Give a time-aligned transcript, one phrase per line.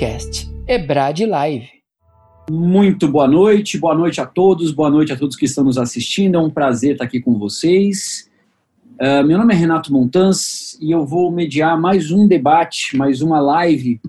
[0.00, 1.68] podcast Ebrad Live.
[2.50, 6.36] Muito boa noite, boa noite a todos, boa noite a todos que estão nos assistindo.
[6.36, 8.30] É um prazer estar aqui com vocês.
[8.98, 13.40] Uh, meu nome é Renato Montans e eu vou mediar mais um debate, mais uma
[13.40, 14.00] live.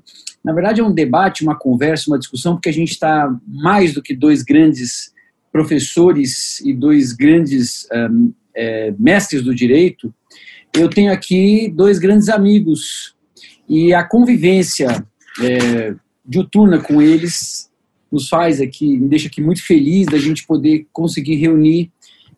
[0.41, 4.02] Na verdade, é um debate, uma conversa, uma discussão, porque a gente está mais do
[4.02, 5.13] que dois grandes
[5.52, 10.13] professores e dois grandes um, é, mestres do direito.
[10.73, 13.13] Eu tenho aqui dois grandes amigos
[13.67, 15.05] e a convivência
[15.40, 15.95] é,
[16.26, 17.70] diuturna com eles
[18.12, 21.90] nos faz aqui, me deixa aqui muito feliz da gente poder conseguir reunir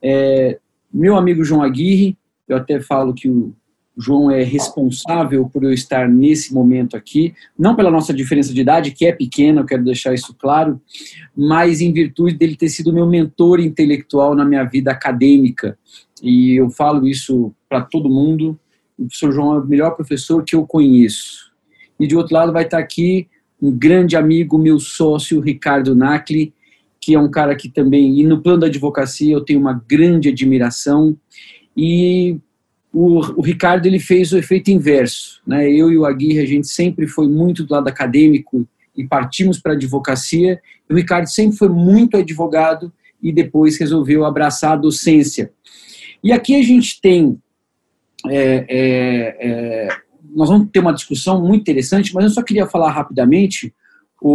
[0.03, 0.59] é,
[0.93, 3.55] meu amigo João Aguirre, eu até falo que o
[3.97, 8.91] João é responsável por eu estar nesse momento aqui, não pela nossa diferença de idade,
[8.91, 10.81] que é pequena, eu quero deixar isso claro,
[11.35, 15.77] mas em virtude dele ter sido meu mentor intelectual na minha vida acadêmica.
[16.21, 18.59] E eu falo isso para todo mundo.
[18.97, 21.52] O professor João é o melhor professor que eu conheço
[22.03, 23.27] e de outro lado vai estar aqui
[23.61, 26.53] um grande amigo, meu sócio, Ricardo Nacli,
[26.99, 30.27] que é um cara que também, e no plano da advocacia, eu tenho uma grande
[30.27, 31.17] admiração.
[31.75, 32.37] E
[32.91, 35.41] o, o, Ricardo ele fez o efeito inverso.
[35.47, 35.71] Né?
[35.71, 39.71] Eu e o Aguirre, a gente sempre foi muito do lado acadêmico e partimos para
[39.71, 40.61] a advocacia.
[40.89, 45.53] o Ricardo sempre foi muito advogado e depois resolveu abraçar a docência.
[46.21, 47.37] E aqui a gente tem
[48.29, 50.02] é, é, é,
[50.35, 53.73] nós vamos ter uma discussão muito interessante, mas eu só queria falar rapidamente.
[54.21, 54.29] O,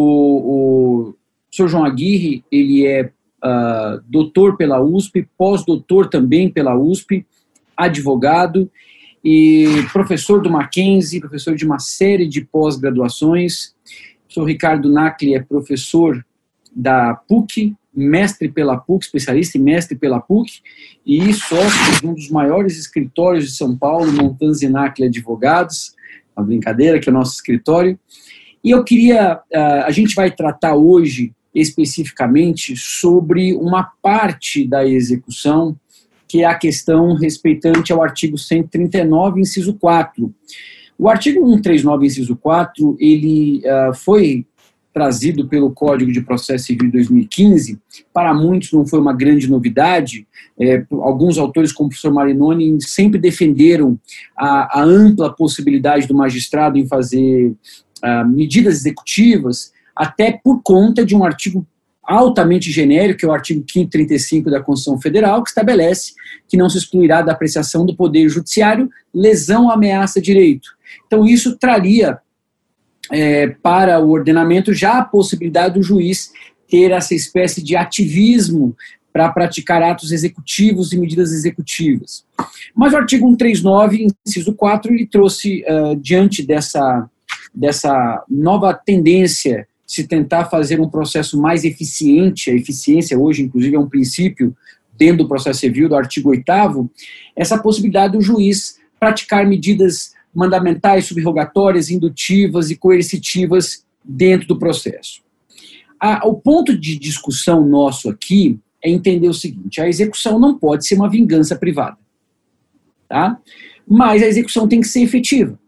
[1.10, 1.14] o
[1.50, 1.68] Sr.
[1.68, 3.10] João Aguirre, ele é
[3.44, 7.26] uh, doutor pela USP, pós-doutor também pela USP,
[7.76, 8.70] advogado
[9.24, 13.74] e professor do Mackenzie, professor de uma série de pós-graduações.
[14.28, 14.44] O Sr.
[14.44, 16.24] Ricardo Nacli é professor
[16.74, 20.60] da PUC, mestre pela PUC, especialista e mestre pela PUC,
[21.04, 25.94] e sócio de um dos maiores escritórios de São Paulo, Montanzinac Advogados,
[26.36, 27.98] uma brincadeira, que é o nosso escritório.
[28.62, 35.76] E eu queria, ah, a gente vai tratar hoje especificamente sobre uma parte da execução,
[36.26, 40.32] que é a questão respeitante ao artigo 139, inciso 4.
[40.98, 44.44] O artigo 139, inciso 4, ele uh, foi
[44.98, 47.78] trazido pelo Código de Processo Civil 2015,
[48.12, 50.26] para muitos não foi uma grande novidade.
[50.58, 53.96] É, alguns autores, como o professor Marinoni, sempre defenderam
[54.36, 57.54] a, a ampla possibilidade do magistrado em fazer
[58.04, 61.64] uh, medidas executivas, até por conta de um artigo
[62.02, 66.14] altamente genérico, que é o artigo 535 da Constituição Federal, que estabelece
[66.48, 70.70] que não se excluirá da apreciação do Poder Judiciário lesão ameaça direito.
[71.06, 72.18] Então, isso traria
[73.10, 76.32] é, para o ordenamento já a possibilidade do juiz
[76.68, 78.76] ter essa espécie de ativismo
[79.12, 82.24] para praticar atos executivos e medidas executivas.
[82.74, 87.08] Mas o artigo 139, inciso 4, ele trouxe, uh, diante dessa,
[87.54, 93.74] dessa nova tendência de se tentar fazer um processo mais eficiente, a eficiência hoje, inclusive,
[93.74, 94.54] é um princípio
[94.96, 96.90] dentro do processo civil, do artigo 8
[97.34, 105.20] essa possibilidade do juiz praticar medidas mandamentais, subrogatórias, indutivas e coercitivas dentro do processo.
[106.22, 110.94] o ponto de discussão nosso aqui é entender o seguinte: a execução não pode ser
[110.94, 111.98] uma vingança privada,
[113.08, 113.40] tá?
[113.84, 115.58] Mas a execução tem que ser efetiva.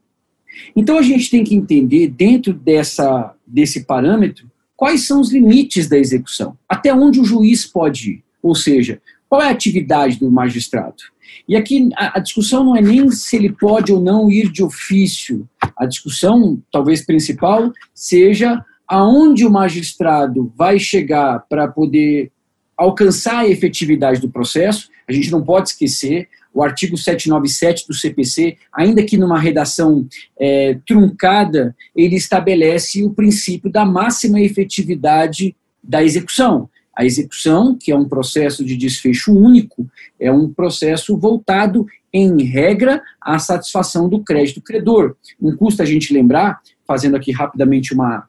[0.77, 5.99] Então a gente tem que entender dentro dessa desse parâmetro quais são os limites da
[5.99, 11.03] execução, até onde o juiz pode ir, ou seja, qual é a atividade do magistrado?
[11.49, 14.63] E aqui a, a, discussão não é nem se ele pode ou não ir de
[14.63, 15.49] ofício.
[15.77, 22.33] A discussão, talvez principal, seja aonde o magistrado vai chegar para poder
[22.77, 24.89] alcançar a efetividade do processo.
[25.09, 30.09] A gente não pode esquecer o artigo 797 do CPC, ainda que numa redação
[30.39, 36.70] é, truncada, ele estabelece o princípio da máxima efetividade da execução.
[36.97, 43.01] A execução, que é um processo de desfecho único, é um processo voltado, em regra,
[43.21, 45.15] à satisfação do crédito credor.
[45.41, 48.29] Não custa a gente lembrar, fazendo aqui rapidamente uma,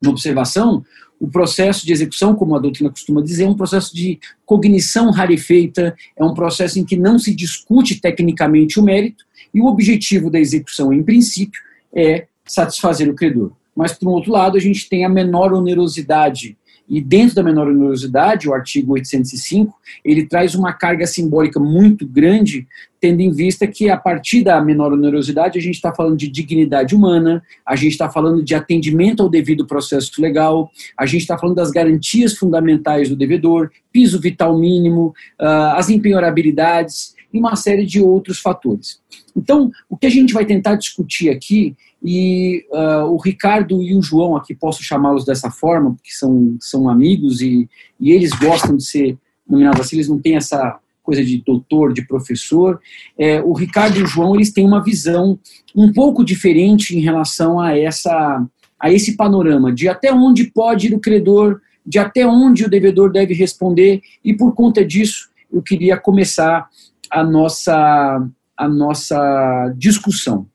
[0.00, 0.84] uma observação,
[1.22, 5.94] o processo de execução, como a doutrina costuma dizer, é um processo de cognição rarefeita,
[6.16, 9.24] é um processo em que não se discute tecnicamente o mérito,
[9.54, 11.60] e o objetivo da execução, em princípio,
[11.94, 13.52] é satisfazer o credor.
[13.74, 16.56] Mas, por outro lado, a gente tem a menor onerosidade
[16.88, 19.74] e dentro da menor onerosidade, o artigo 805,
[20.04, 22.66] ele traz uma carga simbólica muito grande,
[23.00, 26.94] tendo em vista que a partir da menor onerosidade a gente está falando de dignidade
[26.94, 31.56] humana, a gente está falando de atendimento ao devido processo legal, a gente está falando
[31.56, 38.00] das garantias fundamentais do devedor, piso vital mínimo, uh, as empenhorabilidades, e uma série de
[38.00, 39.00] outros fatores.
[39.34, 44.02] Então, o que a gente vai tentar discutir aqui, e uh, o Ricardo e o
[44.02, 47.68] João, aqui posso chamá-los dessa forma, porque são, são amigos e,
[48.00, 49.16] e eles gostam de ser
[49.48, 52.80] nominados assim, eles não têm essa coisa de doutor, de professor.
[53.18, 55.38] É, o Ricardo e o João, eles têm uma visão
[55.74, 58.44] um pouco diferente em relação a essa
[58.78, 63.12] a esse panorama de até onde pode ir o credor, de até onde o devedor
[63.12, 66.68] deve responder, e por conta disso eu queria começar
[67.08, 70.48] a nossa, a nossa discussão.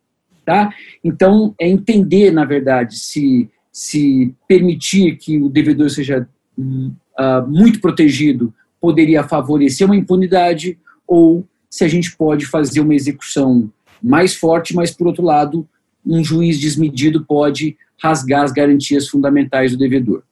[0.48, 0.74] Tá?
[1.04, 6.26] Então, é entender, na verdade, se, se permitir que o devedor seja
[6.58, 13.70] uh, muito protegido poderia favorecer uma impunidade ou se a gente pode fazer uma execução
[14.02, 15.68] mais forte, mas, por outro lado,
[16.06, 20.24] um juiz desmedido pode rasgar as garantias fundamentais do devedor.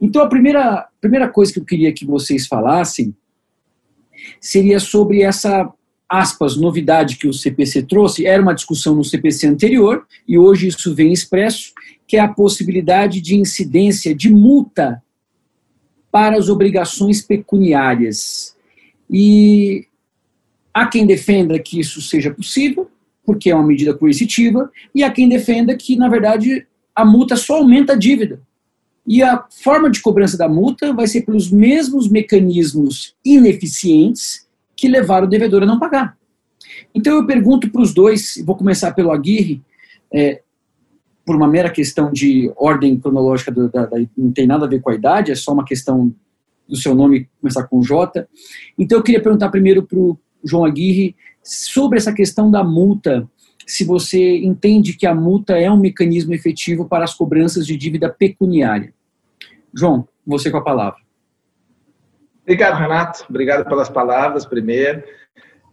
[0.00, 3.12] Então, a primeira, primeira coisa que eu queria que vocês falassem
[4.40, 5.68] seria sobre essa,
[6.08, 8.24] aspas, novidade que o CPC trouxe.
[8.24, 11.72] Era uma discussão no CPC anterior, e hoje isso vem expresso,
[12.06, 15.02] que é a possibilidade de incidência de multa
[16.10, 18.56] para as obrigações pecuniárias.
[19.10, 19.86] E
[20.72, 22.90] há quem defenda que isso seja possível,
[23.24, 27.56] porque é uma medida coercitiva, e há quem defenda que, na verdade, a multa só
[27.56, 28.40] aumenta a dívida.
[29.06, 34.47] E a forma de cobrança da multa vai ser pelos mesmos mecanismos ineficientes
[34.78, 36.16] que levaram o devedor a não pagar.
[36.94, 39.60] Então eu pergunto para os dois, vou começar pelo Aguirre,
[40.14, 40.40] é,
[41.26, 44.80] por uma mera questão de ordem cronológica, do, da, da, não tem nada a ver
[44.80, 46.14] com a idade, é só uma questão
[46.68, 48.26] do seu nome começar com J.
[48.78, 53.28] Então eu queria perguntar primeiro para o João Aguirre sobre essa questão da multa
[53.66, 58.08] se você entende que a multa é um mecanismo efetivo para as cobranças de dívida
[58.08, 58.94] pecuniária.
[59.74, 61.07] João, você com a palavra.
[62.48, 63.26] Obrigado, Renato.
[63.28, 65.02] Obrigado pelas palavras, primeiro.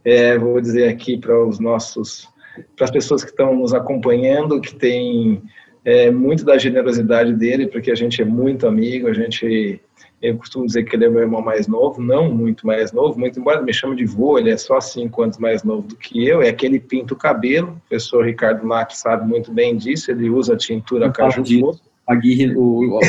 [0.04, 2.28] É, vou dizer aqui para os nossos,
[2.76, 5.42] para as pessoas que estão nos acompanhando, que tem
[5.86, 9.80] é, muito da generosidade dele, porque a gente é muito amigo, a gente
[10.22, 13.40] eu costumo dizer que ele é meu irmão mais novo, não muito mais novo, muito
[13.40, 16.42] embora me chame de vô, ele é só cinco anos mais novo do que eu,
[16.42, 21.10] é aquele pinto cabelo, o professor Ricardo Lac sabe muito bem disso, ele usa tintura
[21.10, 21.82] caju doce.
[22.08, 23.00] A Gui, o, o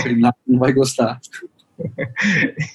[0.47, 1.19] não vai gostar.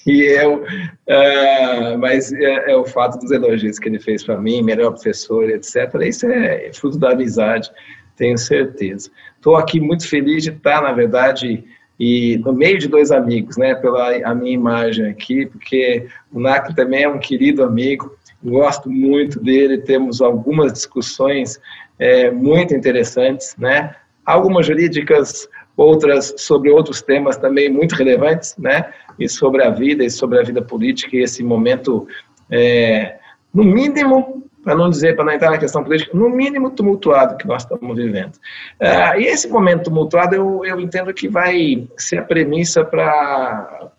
[0.06, 4.62] E eu, uh, mas é, é, o fato dos elogios que ele fez para mim,
[4.62, 5.94] melhor professor, etc.
[6.02, 7.70] Isso é fruto da amizade,
[8.16, 9.10] tenho certeza.
[9.36, 11.64] Estou aqui muito feliz de estar, na verdade,
[11.98, 16.74] e no meio de dois amigos, né, pela a minha imagem aqui, porque o NAC
[16.74, 21.60] também é um querido amigo, gosto muito dele, temos algumas discussões
[21.98, 23.94] é, muito interessantes, né,
[24.24, 30.10] algumas jurídicas, outras sobre outros temas também muito relevantes, né, e sobre a vida e
[30.10, 32.06] sobre a vida política e esse momento,
[32.50, 33.16] é,
[33.52, 37.46] no mínimo, para não dizer, para não entrar na questão política, no mínimo tumultuado que
[37.46, 38.34] nós estamos vivendo.
[38.80, 43.90] Uh, e esse momento tumultuado, eu, eu entendo que vai ser a premissa para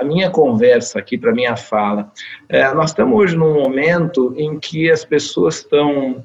[0.00, 2.10] a minha conversa aqui, para a minha fala.
[2.50, 6.24] Uh, nós estamos hoje num momento em que as pessoas estão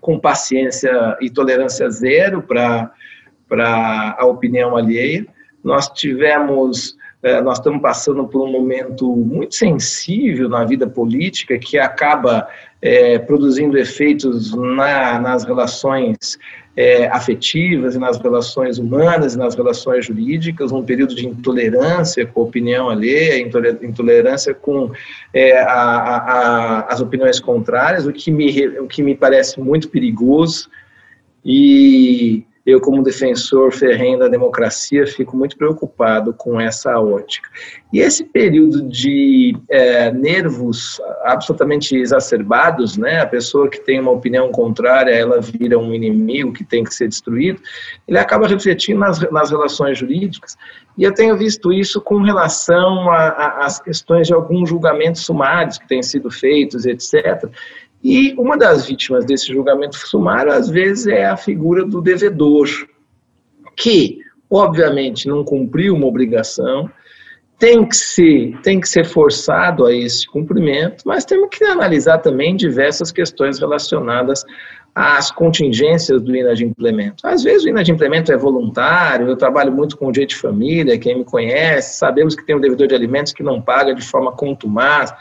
[0.00, 2.90] com paciência e tolerância zero para
[3.50, 5.26] a opinião alheia.
[5.62, 11.76] Nós tivemos é, nós estamos passando por um momento muito sensível na vida política que
[11.76, 12.46] acaba
[12.80, 16.38] é, produzindo efeitos na, nas relações
[16.76, 22.42] é, afetivas e nas relações humanas e nas relações jurídicas, um período de intolerância com
[22.42, 23.40] a opinião alheia,
[23.82, 24.92] intolerância com
[25.32, 29.88] é, a, a, a, as opiniões contrárias, o que, me, o que me parece muito
[29.88, 30.68] perigoso
[31.44, 37.48] e eu, como defensor ferrenho da democracia, fico muito preocupado com essa ótica.
[37.92, 44.50] E esse período de é, nervos absolutamente exacerbados, né, a pessoa que tem uma opinião
[44.50, 47.60] contrária, ela vira um inimigo que tem que ser destruído,
[48.08, 50.56] ele acaba refletindo nas, nas relações jurídicas.
[50.98, 56.02] E eu tenho visto isso com relação às questões de alguns julgamentos sumários que têm
[56.02, 57.48] sido feitos, etc
[58.02, 62.68] e uma das vítimas desse julgamento sumário, às vezes, é a figura do devedor,
[63.76, 66.90] que, obviamente, não cumpriu uma obrigação,
[67.58, 72.54] tem que ser, tem que ser forçado a esse cumprimento, mas temos que analisar também
[72.54, 74.44] diversas questões relacionadas
[74.94, 77.26] às contingências do inadimplemento.
[77.26, 81.24] Às vezes o inadimplemento é voluntário, eu trabalho muito com direito de família, quem me
[81.24, 85.12] conhece, sabemos que tem um devedor de alimentos que não paga de forma contumaz,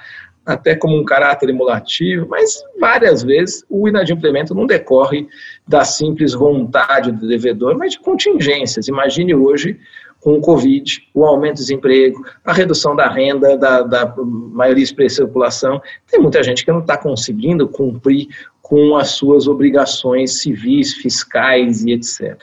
[0.45, 5.27] até como um caráter emulativo, mas várias vezes o inadimplemento não decorre
[5.67, 8.87] da simples vontade do devedor, mas de contingências.
[8.87, 9.79] Imagine hoje
[10.21, 15.21] com o Covid, o aumento do desemprego, a redução da renda da, da maioria expressiva
[15.21, 15.79] da população.
[16.09, 18.27] Tem muita gente que não está conseguindo cumprir
[18.67, 22.35] com as suas obrigações civis, fiscais e etc.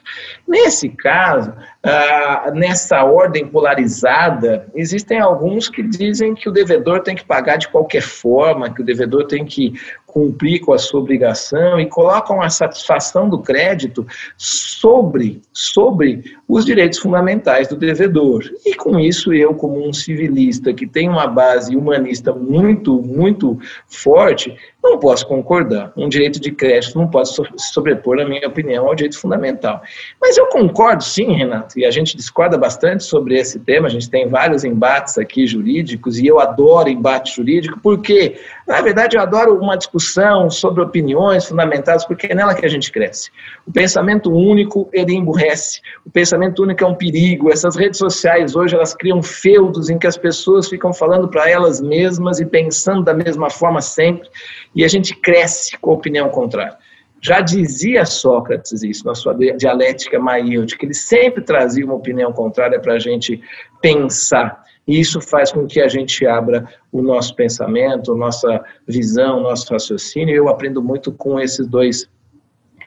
[0.47, 1.53] Nesse caso,
[1.83, 7.67] ah, nessa ordem polarizada, existem alguns que dizem que o devedor tem que pagar de
[7.67, 9.73] qualquer forma, que o devedor tem que
[10.13, 16.99] cumprir com a sua obrigação e colocam a satisfação do crédito sobre, sobre os direitos
[16.99, 18.45] fundamentais do devedor.
[18.65, 24.55] E com isso, eu, como um civilista que tem uma base humanista muito, muito forte,
[24.83, 25.93] não posso concordar.
[25.97, 29.81] Um direito de crédito não pode se sobrepor, na minha opinião, ao direito fundamental.
[30.21, 33.87] Mas eu concordo, sim, Renato, e a gente discorda bastante sobre esse tema.
[33.87, 39.17] A gente tem vários embates aqui jurídicos, e eu adoro embate jurídico, porque, na verdade,
[39.17, 43.31] eu adoro uma discussão sobre opiniões fundamentadas, porque é nela que a gente cresce.
[43.67, 45.81] O pensamento único, ele emburrece.
[46.07, 47.51] O pensamento único é um perigo.
[47.51, 51.81] Essas redes sociais hoje, elas criam feudos em que as pessoas ficam falando para elas
[51.81, 54.29] mesmas e pensando da mesma forma sempre
[54.75, 56.77] e a gente cresce com a opinião contrária.
[57.21, 62.95] Já dizia Sócrates isso na sua dialética maíldica, ele sempre trazia uma opinião contrária para
[62.95, 63.41] a gente
[63.81, 64.62] pensar.
[64.87, 70.35] E isso faz com que a gente abra o nosso pensamento, nossa visão, nosso raciocínio.
[70.35, 72.09] Eu aprendo muito com esses dois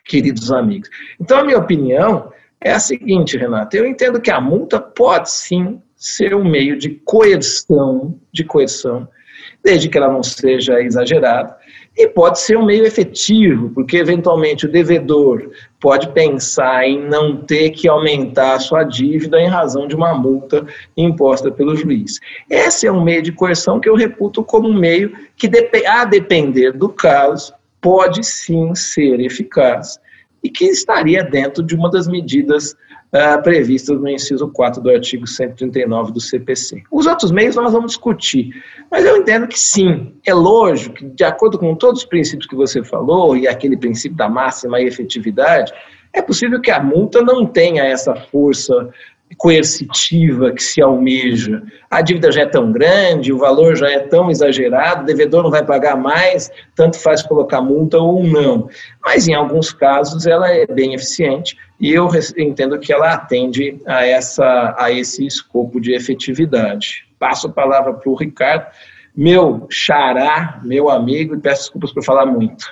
[0.03, 0.89] queridos amigos.
[1.19, 3.75] Então, a minha opinião é a seguinte, Renato.
[3.75, 9.07] Eu entendo que a multa pode sim ser um meio de coerção, de coerção,
[9.63, 11.55] desde que ela não seja exagerada
[11.97, 15.49] e pode ser um meio efetivo, porque eventualmente o devedor
[15.79, 20.65] pode pensar em não ter que aumentar a sua dívida em razão de uma multa
[20.97, 22.19] imposta pelo juiz.
[22.49, 25.49] Esse é um meio de coerção que eu reputo como um meio que,
[25.87, 29.99] a depender do caso, pode sim ser eficaz
[30.43, 32.75] e que estaria dentro de uma das medidas
[33.15, 36.83] uh, previstas no inciso 4 do artigo 139 do CPC.
[36.91, 38.51] Os outros meios nós vamos discutir,
[38.91, 42.55] mas eu entendo que sim, é lógico que, de acordo com todos os princípios que
[42.55, 45.71] você falou, e aquele princípio da máxima efetividade,
[46.13, 48.89] é possível que a multa não tenha essa força
[49.37, 51.61] coercitiva que se almeja.
[51.89, 55.51] A dívida já é tão grande, o valor já é tão exagerado, o devedor não
[55.51, 58.69] vai pagar mais, tanto faz colocar multa ou não.
[59.03, 64.05] Mas em alguns casos ela é bem eficiente e eu entendo que ela atende a,
[64.05, 67.05] essa, a esse escopo de efetividade.
[67.19, 68.65] Passo a palavra para o Ricardo,
[69.15, 72.65] meu xará, meu amigo, e peço desculpas por falar muito.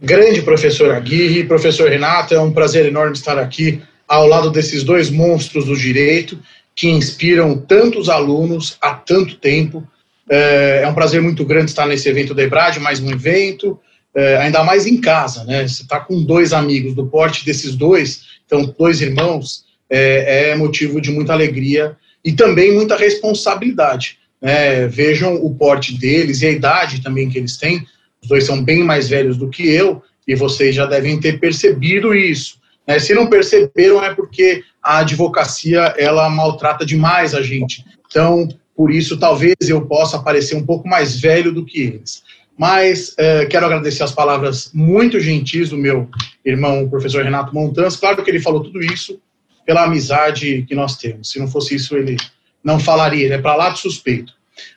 [0.00, 5.10] Grande professor Aguirre, professor Renato, é um prazer enorme estar aqui ao lado desses dois
[5.10, 6.38] monstros do direito
[6.74, 9.86] que inspiram tantos alunos há tanto tempo.
[10.28, 13.78] É, é um prazer muito grande estar nesse evento da EBRAD, mais um evento,
[14.14, 15.66] é, ainda mais em casa, né?
[15.66, 21.00] Você está com dois amigos do porte desses dois, então dois irmãos, é, é motivo
[21.00, 24.18] de muita alegria e também muita responsabilidade.
[24.40, 24.86] Né?
[24.86, 27.86] Vejam o porte deles e a idade também que eles têm.
[28.22, 32.14] Os dois são bem mais velhos do que eu e vocês já devem ter percebido
[32.14, 32.56] isso.
[32.92, 32.98] Né?
[32.98, 37.82] Se não perceberam, é porque a advocacia ela maltrata demais a gente.
[38.06, 38.46] Então,
[38.76, 42.22] por isso, talvez eu possa parecer um pouco mais velho do que eles.
[42.58, 46.08] Mas é, quero agradecer as palavras muito gentis do meu
[46.44, 47.96] irmão, o professor Renato Montans.
[47.96, 49.18] Claro que ele falou tudo isso
[49.64, 51.30] pela amizade que nós temos.
[51.30, 52.16] Se não fosse isso, ele
[52.62, 54.34] não falaria, ele é para lá de suspeito.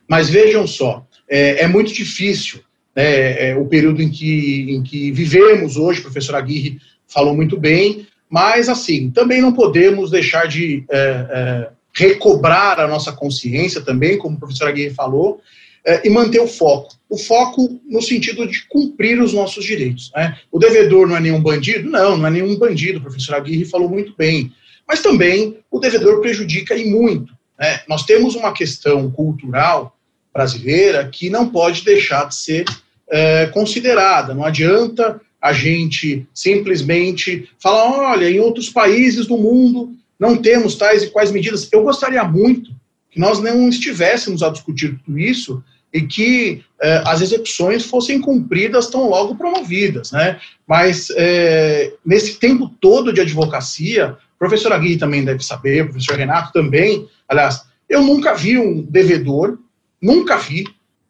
[0.07, 2.61] Mas vejam só, é, é muito difícil
[2.95, 6.79] né, é, o período em que, em que vivemos hoje, professor Aguirre
[7.15, 13.13] falou muito bem, mas assim, também não podemos deixar de é, é, recobrar a nossa
[13.13, 15.39] consciência também, como o professor Aguirre falou,
[15.85, 16.93] é, e manter o foco.
[17.09, 20.11] O foco no sentido de cumprir os nossos direitos.
[20.13, 20.37] Né?
[20.51, 21.89] O devedor não é nenhum bandido?
[21.89, 24.51] Não, não é nenhum bandido, o professor Aguirre falou muito bem.
[24.85, 27.33] Mas também o devedor prejudica e muito.
[27.57, 27.79] Né?
[27.87, 29.97] Nós temos uma questão cultural
[30.33, 32.65] brasileira que não pode deixar de ser
[33.09, 34.33] é, considerada.
[34.33, 41.03] Não adianta a gente simplesmente falar, olha, em outros países do mundo não temos tais
[41.03, 41.69] e quais medidas.
[41.71, 42.71] Eu gostaria muito
[43.11, 48.87] que nós não estivéssemos a discutir tudo isso e que eh, as execuções fossem cumpridas
[48.87, 50.39] tão logo promovidas, né?
[50.67, 57.07] Mas eh, nesse tempo todo de advocacia, professor Aguirre também deve saber, professor Renato também,
[57.29, 59.59] aliás, eu nunca vi um devedor,
[60.01, 60.63] nunca vi,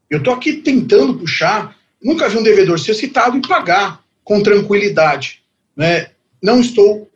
[0.09, 1.73] eu estou aqui tentando puxar,
[2.03, 5.41] nunca vi um devedor ser citado e pagar com tranquilidade.
[5.77, 6.07] Né?
[6.43, 7.09] Não estou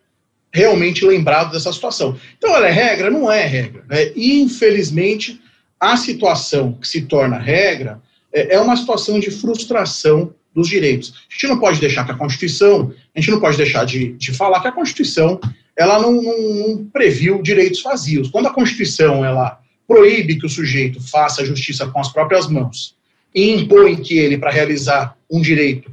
[0.54, 2.18] realmente lembrado dessa situação.
[2.38, 3.10] Então, ela é regra?
[3.10, 3.84] Não é regra.
[3.90, 4.14] Né?
[4.16, 5.42] Infelizmente,
[5.80, 8.02] a situação que se torna regra
[8.32, 11.14] é, é uma situação de frustração dos direitos.
[11.30, 14.34] A gente não pode deixar que a Constituição, a gente não pode deixar de, de
[14.34, 15.40] falar que a Constituição
[15.78, 18.30] ela não, não, não previu direitos vazios.
[18.30, 22.96] Quando a Constituição ela proíbe que o sujeito faça a justiça com as próprias mãos
[23.34, 25.92] e impõe que ele, para realizar um direito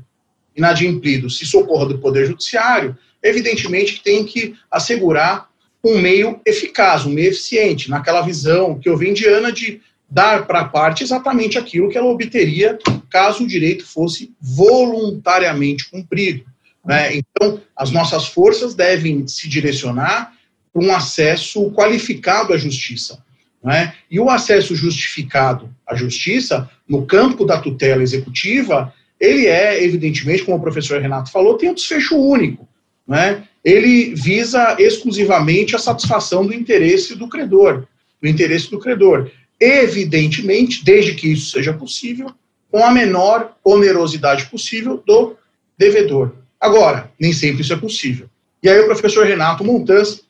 [0.56, 5.48] inadimplido, se socorra do Poder Judiciário, evidentemente tem que assegurar
[5.84, 10.46] um meio eficaz, um meio eficiente, naquela visão que eu venho de Ana de dar
[10.46, 12.78] para a parte exatamente aquilo que ela obteria
[13.10, 16.44] caso o direito fosse voluntariamente cumprido.
[16.84, 17.16] Né?
[17.16, 20.32] Então, as nossas forças devem se direcionar
[20.72, 23.24] para um acesso qualificado à justiça.
[23.62, 23.94] Né?
[24.10, 30.58] E o acesso justificado à justiça, no campo da tutela executiva, ele é, evidentemente, como
[30.58, 32.68] o professor Renato falou, tem um desfecho único.
[33.06, 33.44] Né?
[33.64, 37.86] Ele visa exclusivamente a satisfação do interesse do credor,
[38.20, 39.30] do interesse do credor.
[39.60, 42.30] Evidentemente, desde que isso seja possível,
[42.70, 45.36] com a menor onerosidade possível do
[45.78, 46.32] devedor.
[46.60, 48.28] Agora, nem sempre isso é possível.
[48.62, 50.22] E aí o professor Renato Montanz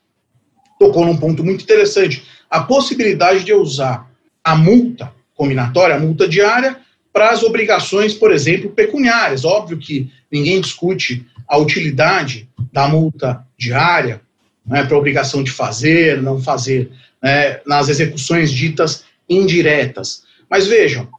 [0.79, 4.09] tocou num ponto muito interessante, a possibilidade de usar
[4.43, 6.77] a multa combinatória, a multa diária,
[7.17, 9.43] para as obrigações, por exemplo, pecuniárias.
[9.43, 14.21] Óbvio que ninguém discute a utilidade da multa diária
[14.63, 20.25] né, para a obrigação de fazer, não fazer, né, nas execuções ditas indiretas.
[20.47, 21.09] Mas vejam,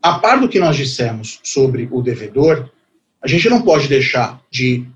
[0.00, 2.70] a par do que nós dissemos sobre o devedor,
[3.20, 4.86] a gente não pode deixar de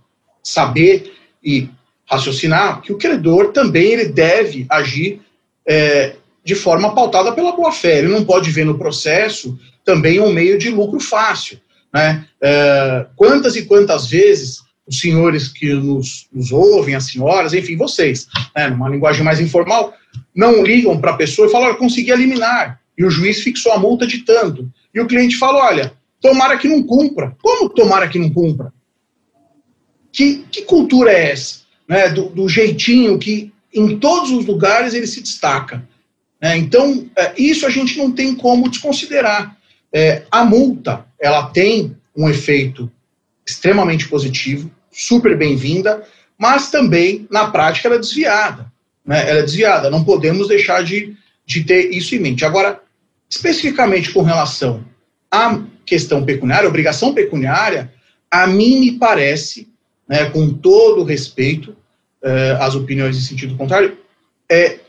[0.45, 1.13] saber
[1.43, 1.69] e
[2.09, 5.21] raciocinar que o credor também ele deve agir
[5.67, 7.99] é, de forma pautada pela boa-fé.
[7.99, 11.59] Ele não pode ver no processo também um meio de lucro fácil.
[11.95, 12.27] Né?
[12.43, 18.27] É, quantas e quantas vezes os senhores que nos, nos ouvem, as senhoras, enfim, vocês,
[18.55, 19.95] né, numa linguagem mais informal,
[20.35, 23.79] não ligam para a pessoa e falam, olha, consegui eliminar, e o juiz fixou a
[23.79, 24.71] multa de tanto.
[24.95, 27.37] E o cliente fala, olha, tomara que não cumpra.
[27.43, 28.73] Como tomara que não cumpra?
[30.13, 31.61] Que, que cultura é essa?
[31.89, 35.87] Né, do, do jeitinho que em todos os lugares ele se destaca.
[36.41, 39.56] É, então, é, isso a gente não tem como desconsiderar.
[39.93, 42.91] É, a multa, ela tem um efeito
[43.47, 46.03] extremamente positivo, super bem-vinda,
[46.39, 48.73] mas também, na prática, ela é desviada.
[49.05, 49.29] Né?
[49.29, 52.45] Ela é desviada, não podemos deixar de, de ter isso em mente.
[52.45, 52.81] Agora,
[53.29, 54.85] especificamente com relação
[55.31, 57.93] à questão pecuniária, obrigação pecuniária,
[58.31, 59.69] a mim me parece,
[60.09, 61.77] né, com todo respeito
[62.23, 63.97] eh, às opiniões em sentido contrário,
[64.51, 64.81] é,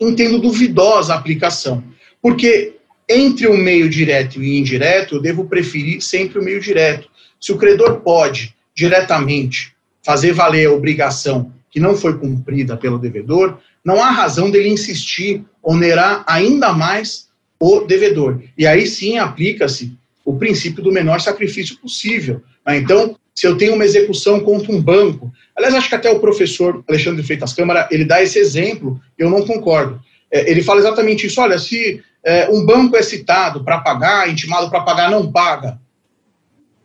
[0.00, 1.84] entendo duvidosa a aplicação.
[2.20, 2.76] Porque
[3.10, 7.08] entre o meio direto e indireto, eu devo preferir sempre o meio direto.
[7.40, 13.58] Se o credor pode, diretamente, fazer valer a obrigação que não foi cumprida pelo devedor,
[13.84, 18.40] não há razão dele insistir, onerar ainda mais o devedor.
[18.56, 19.92] E aí sim aplica-se
[20.24, 22.42] o princípio do menor sacrifício possível.
[22.66, 22.78] Né?
[22.78, 26.84] Então, se eu tenho uma execução contra um banco, aliás, acho que até o professor
[26.88, 30.00] Alexandre Freitas Câmara, ele dá esse exemplo, eu não concordo.
[30.30, 34.68] É, ele fala exatamente isso, olha, se é, um banco é citado para pagar, intimado
[34.68, 35.80] para pagar, não paga,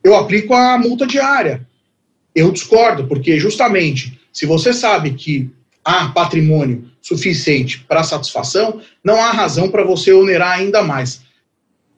[0.02, 1.66] eu aplico a multa diária.
[2.34, 5.50] Eu discordo, porque justamente, se você sabe que
[5.84, 11.22] há patrimônio suficiente para satisfação, não há razão para você onerar ainda mais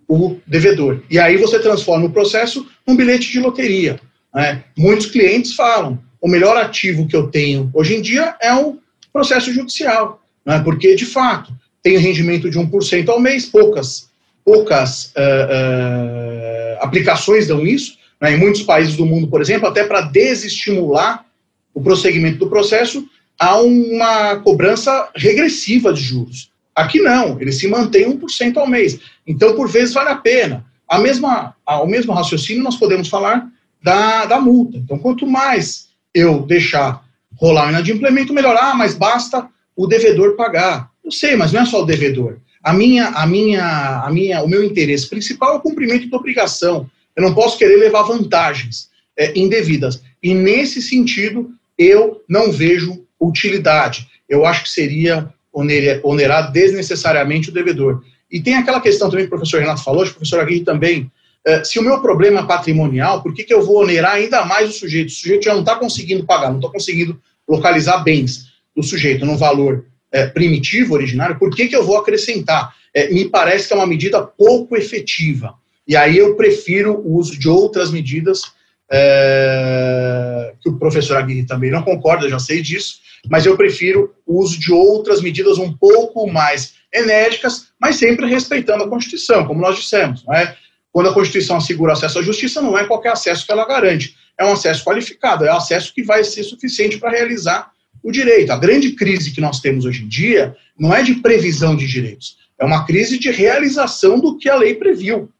[0.06, 1.02] o devedor.
[1.10, 4.00] E aí você transforma o processo num bilhete de loteria.
[4.34, 4.64] Né?
[4.76, 8.78] Muitos clientes falam: o melhor ativo que eu tenho hoje em dia é o
[9.12, 10.60] processo judicial, né?
[10.60, 11.52] porque, de fato,
[11.88, 14.10] tem rendimento de 1% ao mês, poucas,
[14.44, 17.96] poucas uh, uh, aplicações dão isso.
[18.20, 18.34] Né?
[18.34, 21.24] Em muitos países do mundo, por exemplo, até para desestimular
[21.72, 26.50] o prosseguimento do processo, há uma cobrança regressiva de juros.
[26.74, 29.00] Aqui não, ele se mantém 1% ao mês.
[29.26, 30.66] Então, por vezes, vale a pena.
[30.86, 33.48] A mesma, ao mesmo raciocínio, nós podemos falar
[33.82, 34.76] da, da multa.
[34.76, 37.02] Então, quanto mais eu deixar
[37.36, 38.56] rolar o inadimplemento, melhor.
[38.60, 40.90] Ah, mas basta o devedor pagar.
[41.08, 42.36] Eu sei, mas não é só o devedor.
[42.62, 46.86] A minha, a minha, a minha, o meu interesse principal é o cumprimento da obrigação.
[47.16, 50.02] Eu não posso querer levar vantagens é, indevidas.
[50.22, 54.06] E nesse sentido, eu não vejo utilidade.
[54.28, 58.02] Eu acho que seria onerar desnecessariamente o devedor.
[58.30, 61.10] E tem aquela questão também que o professor Renato falou, o professor Aguirre também.
[61.46, 64.68] É, se o meu problema é patrimonial, por que, que eu vou onerar ainda mais
[64.68, 65.08] o sujeito?
[65.08, 67.18] O sujeito já não está conseguindo pagar, não está conseguindo
[67.48, 72.74] localizar bens do sujeito no valor é, primitivo, originário, por que, que eu vou acrescentar?
[72.94, 75.54] É, me parece que é uma medida pouco efetiva.
[75.86, 78.42] E aí eu prefiro o uso de outras medidas,
[78.90, 84.40] é, que o professor Aguirre também não concorda, já sei disso, mas eu prefiro o
[84.40, 89.76] uso de outras medidas um pouco mais enérgicas, mas sempre respeitando a Constituição, como nós
[89.76, 90.24] dissemos.
[90.34, 90.54] É?
[90.92, 94.44] Quando a Constituição assegura acesso à justiça, não é qualquer acesso que ela garante, é
[94.44, 97.70] um acesso qualificado, é um acesso que vai ser suficiente para realizar
[98.08, 98.50] o direito.
[98.50, 102.36] A grande crise que nós temos hoje em dia não é de previsão de direitos,
[102.58, 105.30] é uma crise de realização do que a lei previu.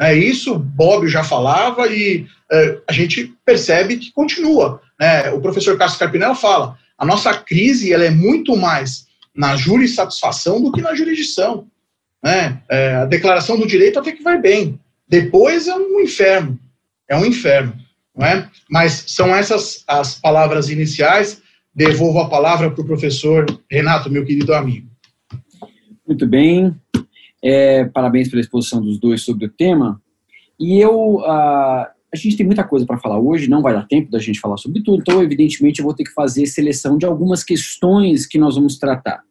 [0.00, 4.80] É isso, Bob já falava e é, a gente percebe que continua.
[4.98, 5.30] Né?
[5.30, 10.72] O professor Cássio Carpinello fala, a nossa crise ela é muito mais na jurissatisfação do
[10.72, 11.66] que na jurisdição.
[12.22, 12.60] Né?
[12.68, 14.80] É, a declaração do direito até que vai bem.
[15.08, 16.58] Depois é um inferno.
[17.08, 17.74] É um inferno.
[18.16, 18.48] Não é?
[18.70, 21.42] Mas são essas as palavras iniciais.
[21.74, 24.88] Devolvo a palavra para o professor Renato, meu querido amigo.
[26.06, 26.72] Muito bem.
[27.42, 30.00] É, parabéns pela exposição dos dois sobre o tema.
[30.58, 34.08] E eu, uh, a gente tem muita coisa para falar hoje, não vai dar tempo
[34.08, 37.42] da gente falar sobre tudo, então, evidentemente, eu vou ter que fazer seleção de algumas
[37.42, 39.24] questões que nós vamos tratar.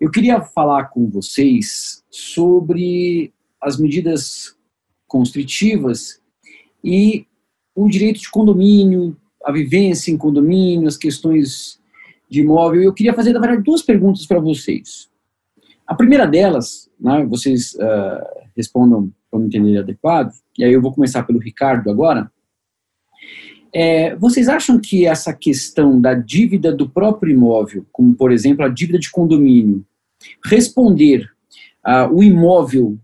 [0.00, 4.56] Eu queria falar com vocês sobre as medidas
[5.06, 6.20] constritivas
[6.82, 7.26] e
[7.74, 11.78] o direito de condomínio, a vivência em condomínio, as questões
[12.28, 12.82] de imóvel.
[12.82, 15.08] Eu queria fazer, na verdade, duas perguntas para vocês.
[15.86, 21.22] A primeira delas, né, vocês uh, respondam para entender adequado, e aí eu vou começar
[21.22, 22.30] pelo Ricardo agora.
[23.72, 28.68] É, vocês acham que essa questão da dívida do próprio imóvel, como por exemplo a
[28.68, 29.84] dívida de condomínio,
[30.44, 31.30] responder
[31.86, 32.98] uh, o imóvel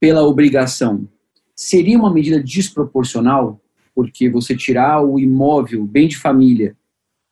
[0.00, 1.08] pela obrigação,
[1.54, 3.60] seria uma medida desproporcional?
[3.96, 6.76] Porque você tirar o imóvel, bem de família,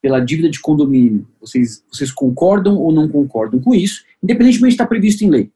[0.00, 4.86] pela dívida de condomínio, vocês, vocês concordam ou não concordam com isso, independentemente de estar
[4.86, 5.50] previsto em lei?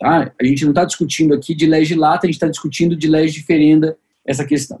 [0.00, 0.32] Tá?
[0.40, 3.96] A gente não está discutindo aqui de lata, a gente está discutindo de lei diferenda
[4.24, 4.80] essa questão.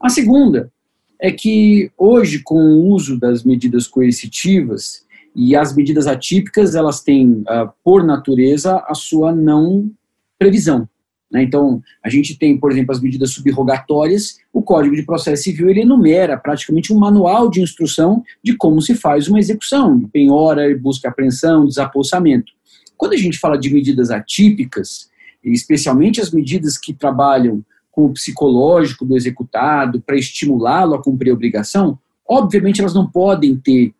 [0.00, 0.72] A segunda
[1.20, 5.04] é que hoje, com o uso das medidas coercitivas
[5.34, 9.90] e as medidas atípicas, elas têm, uh, por natureza, a sua não
[10.38, 10.88] previsão.
[11.30, 11.42] Né?
[11.42, 15.82] Então, a gente tem, por exemplo, as medidas subrogatórias, o Código de Processo Civil ele
[15.82, 21.08] enumera praticamente um manual de instrução de como se faz uma execução, de penhora, busca
[21.08, 22.52] apreensão, desapossamento.
[22.96, 25.08] Quando a gente fala de medidas atípicas,
[25.44, 31.34] especialmente as medidas que trabalham com o psicológico do executado para estimulá-lo a cumprir a
[31.34, 33.92] obrigação, obviamente elas não podem ter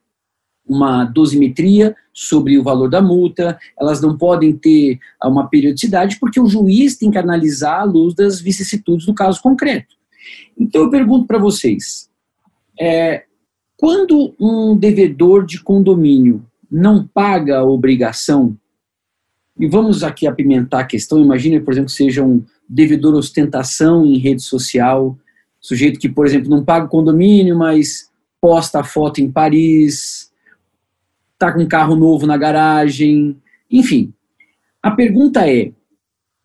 [0.68, 6.46] uma dosimetria sobre o valor da multa, elas não podem ter uma periodicidade, porque o
[6.46, 9.94] juiz tem que analisar à luz das vicissitudes do caso concreto.
[10.58, 12.10] Então eu pergunto para vocês,
[12.78, 13.24] é,
[13.76, 18.56] quando um devedor de condomínio não paga a obrigação
[19.58, 21.18] e vamos aqui apimentar a questão.
[21.18, 25.18] Imagine, por exemplo, que seja um devedor ostentação em rede social,
[25.60, 28.08] sujeito que, por exemplo, não paga o condomínio, mas
[28.40, 30.27] posta a foto em Paris,
[31.38, 34.12] está com um carro novo na garagem, enfim.
[34.82, 35.72] A pergunta é: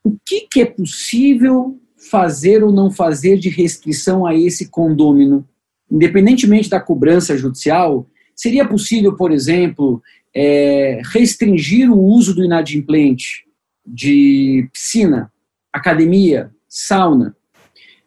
[0.04, 1.80] o que, que é possível
[2.12, 5.48] fazer ou não fazer de restrição a esse condômino?
[5.92, 10.02] Independentemente da cobrança judicial, seria possível, por exemplo,
[10.34, 13.46] é, restringir o uso do inadimplente
[13.86, 15.32] de piscina,
[15.72, 17.36] academia, sauna,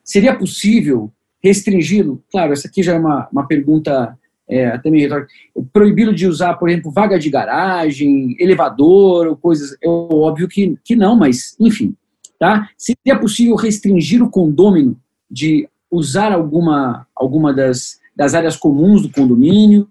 [0.05, 2.23] seria possível restringi-lo?
[2.31, 4.19] Claro, essa aqui já é uma, uma pergunta
[4.49, 5.33] é, até meio retórica.
[5.73, 9.77] Proibi-lo de usar, por exemplo, vaga de garagem, elevador, ou coisas.
[9.83, 11.95] É óbvio que, que não, mas, enfim.
[12.39, 12.69] Tá?
[12.77, 14.97] Seria possível restringir o condômino
[15.31, 19.89] de usar alguma, alguma das, das áreas comuns do condomínio,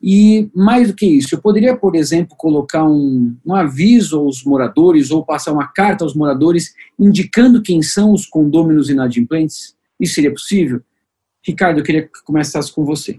[0.00, 5.10] e mais do que isso, eu poderia, por exemplo, colocar um, um, aviso aos moradores
[5.10, 9.74] ou passar uma carta aos moradores indicando quem são os condôminos inadimplentes?
[9.98, 10.82] Isso seria possível?
[11.42, 13.18] Ricardo, eu queria que começasse com você.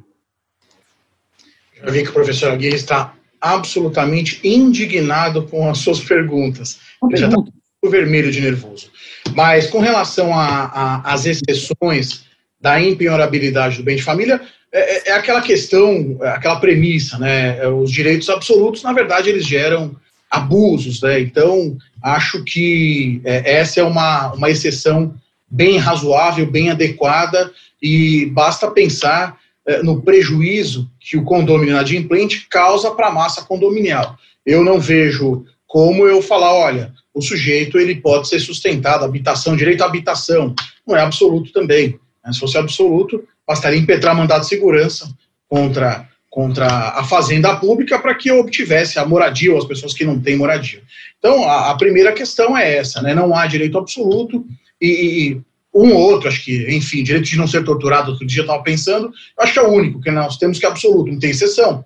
[1.84, 6.80] Já vi que o professor Aguirre está absolutamente indignado com as suas perguntas.
[7.04, 7.42] Ele já está
[7.90, 8.92] vermelho de nervoso.
[9.34, 12.26] Mas com relação às exceções
[12.60, 17.66] da impenhorabilidade do bem de família, é, é, é, aquela questão, aquela premissa, né?
[17.68, 19.96] Os direitos absolutos, na verdade, eles geram
[20.30, 21.20] abusos, né?
[21.20, 25.14] Então, acho que é, essa é uma, uma exceção
[25.50, 29.38] bem razoável, bem adequada, e basta pensar é,
[29.84, 34.18] no prejuízo que o condomínio inadimplente causa para a massa condominial.
[34.46, 39.82] Eu não vejo como eu falar, olha, o sujeito ele pode ser sustentado, habitação, direito
[39.82, 40.56] à habitação,
[40.88, 42.00] não é absoluto também.
[42.26, 42.32] Né?
[42.32, 45.10] Se fosse absoluto, bastaria impetrar mandado de segurança
[45.50, 50.06] contra, contra a fazenda pública para que eu obtivesse a moradia ou as pessoas que
[50.06, 50.82] não têm moradia.
[51.20, 53.14] Então, a, a primeira questão é essa, né?
[53.14, 54.46] não há direito absoluto
[54.82, 55.42] e, e
[55.78, 58.64] um ou outro, acho que, enfim, direito de não ser torturado, outro dia eu estava
[58.64, 61.86] pensando, acho que é o único, que nós temos que é absoluto, não tem exceção.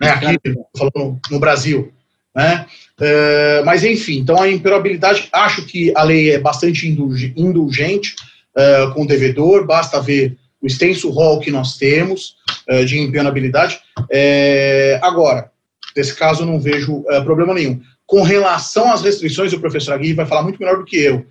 [0.00, 0.10] Né?
[0.10, 0.38] Aqui,
[0.76, 1.92] falando no Brasil.
[2.34, 2.66] Né?
[3.00, 8.14] Uh, mas, enfim, então a imperabilidade, acho que a lei é bastante indulgente
[8.56, 12.36] uh, com o devedor, basta ver o extenso rol que nós temos,
[12.68, 13.78] uh, de impenabilidade.
[14.10, 15.50] É, agora,
[15.96, 17.80] nesse caso, eu não vejo problema nenhum.
[18.06, 21.24] Com relação às restrições, o professor Aguirre vai falar muito melhor do que eu.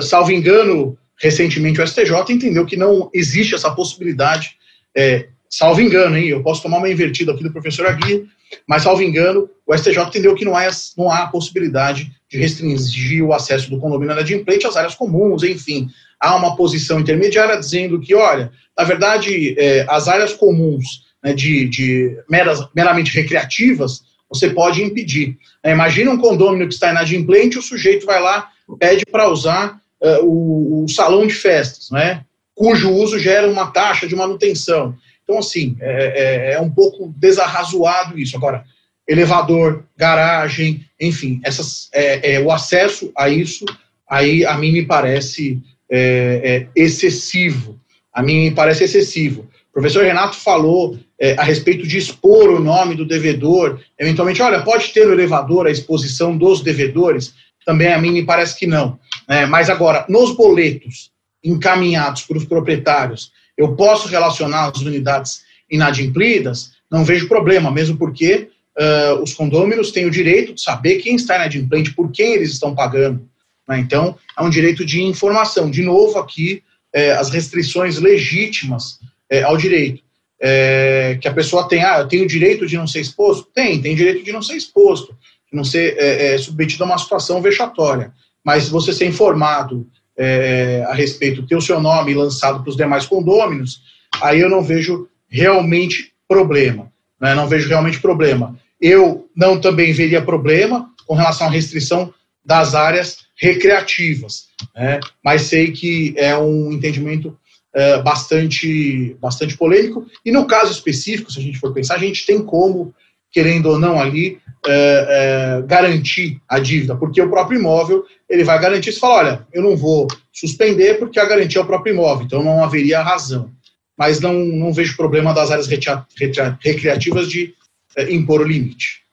[0.00, 4.56] Salvo engano, recentemente o STJ entendeu que não existe essa possibilidade,
[4.96, 8.26] é, salvo engano, hein, eu posso tomar uma invertida aqui do professor Aguirre,
[8.66, 13.32] mas salvo engano, o STJ entendeu que não há, não há possibilidade de restringir o
[13.32, 15.88] acesso do condomínio inadimplente às áreas comuns, enfim.
[16.20, 21.68] Há uma posição intermediária dizendo que, olha, na verdade, é, as áreas comuns né, de,
[21.68, 25.38] de meras, meramente recreativas, você pode impedir.
[25.62, 28.48] É, imagina um condomínio que está inadimplente, o sujeito vai lá,
[28.78, 29.80] pede para usar
[30.22, 34.94] o, o, salão de festas, né, cujo uso gera uma taxa de manutenção.
[35.22, 38.36] Então, assim, é, é, é um pouco desarrazoado isso.
[38.36, 38.64] Agora,
[39.08, 43.64] elevador, garagem, enfim, essas, é, é, o acesso a isso,
[44.08, 47.78] aí a mim me parece é, é excessivo.
[48.12, 49.48] A mim me parece excessivo.
[49.70, 54.62] O professor Renato falou é, a respeito de expor o nome do devedor, eventualmente, olha,
[54.62, 57.34] pode ter no elevador a exposição dos devedores,
[57.66, 58.98] também a mim me parece que não.
[59.28, 61.10] É, mas agora, nos boletos
[61.42, 68.48] encaminhados para os proprietários, eu posso relacionar as unidades inadimplidas, não vejo problema, mesmo porque
[68.78, 72.74] uh, os condôminos têm o direito de saber quem está inadimplente, por quem eles estão
[72.74, 73.28] pagando.
[73.68, 73.78] Né?
[73.78, 75.70] Então, é um direito de informação.
[75.70, 80.02] De novo, aqui, é, as restrições legítimas é, ao direito.
[80.40, 83.48] É, que a pessoa tem, ah, eu tenho o direito de não ser exposto?
[83.54, 85.16] Tem, tem direito de não ser exposto,
[85.50, 88.12] de não ser submetido a uma situação vexatória.
[88.44, 93.06] Mas você ser informado é, a respeito, ter o seu nome lançado para os demais
[93.06, 93.80] condôminos,
[94.22, 96.92] aí eu não vejo realmente problema.
[97.20, 97.34] Né?
[97.34, 98.58] Não vejo realmente problema.
[98.80, 102.12] Eu não também veria problema com relação à restrição
[102.44, 105.00] das áreas recreativas, né?
[105.24, 107.36] mas sei que é um entendimento
[107.74, 110.06] é, bastante, bastante polêmico.
[110.24, 112.94] E no caso específico, se a gente for pensar, a gente tem como,
[113.32, 118.58] querendo ou não ali, é, é, garantir a dívida, porque o próprio imóvel ele vai
[118.60, 122.26] garantir, se fala, olha, eu não vou suspender porque a garantia é o próprio imóvel,
[122.26, 123.50] então não haveria razão.
[123.96, 127.54] Mas não, não vejo problema das áreas recreativas de
[127.96, 129.04] é, impor o limite.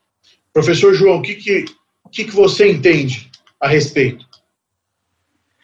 [0.54, 1.66] Professor João, o que, que,
[2.12, 4.26] que, que você entende a respeito?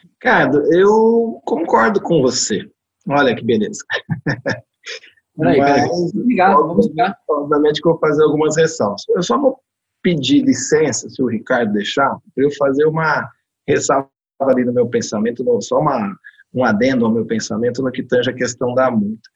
[0.04, 2.68] Ricardo, eu concordo com você.
[3.08, 3.84] Olha que beleza.
[5.38, 5.90] Peraí, peraí.
[6.16, 7.16] Obrigado, vamos ligar.
[7.30, 9.04] Obviamente que eu vou fazer algumas ressalvas.
[9.10, 9.60] Eu só vou
[10.08, 13.30] pedir licença, se o Ricardo deixar, para eu fazer uma
[13.68, 14.08] ressalva
[14.40, 16.16] ali no meu pensamento, só uma,
[16.54, 19.30] um adendo ao meu pensamento no que tange a questão da multa.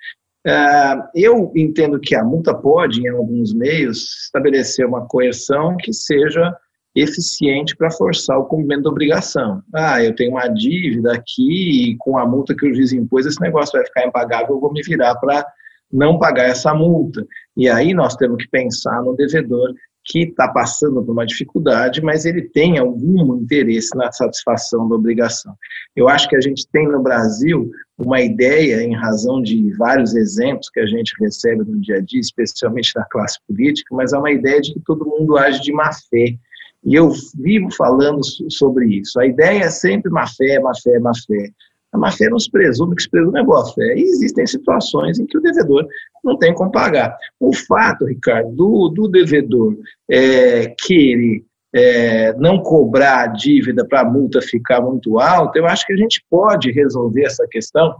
[0.48, 6.56] É, eu entendo que a multa pode, em alguns meios, estabelecer uma coerção que seja
[6.96, 9.62] eficiente para forçar o cumprimento da obrigação.
[9.76, 13.42] Ah, eu tenho uma dívida aqui e com a multa que o juiz impôs, esse
[13.42, 15.46] negócio vai ficar impagável, eu vou me virar para
[15.92, 17.28] não pagar essa multa.
[17.58, 19.74] E aí nós temos que pensar no devedor
[20.04, 25.54] que está passando por uma dificuldade, mas ele tem algum interesse na satisfação da obrigação.
[25.96, 30.70] Eu acho que a gente tem no Brasil uma ideia, em razão de vários exemplos
[30.70, 34.32] que a gente recebe no dia a dia, especialmente da classe política, mas é uma
[34.32, 36.36] ideia de que todo mundo age de má fé.
[36.84, 39.20] E eu vivo falando sobre isso.
[39.20, 41.52] A ideia é sempre má fé, má fé, má fé.
[41.94, 43.96] A má fé não se presume, que se presume é boa fé.
[43.96, 45.86] E existem situações em que o devedor
[46.24, 47.18] não tem como pagar.
[47.40, 49.76] O fato, Ricardo, do, do devedor
[50.10, 55.86] é, querer é, não cobrar a dívida para a multa ficar muito alta, eu acho
[55.86, 57.96] que a gente pode resolver essa questão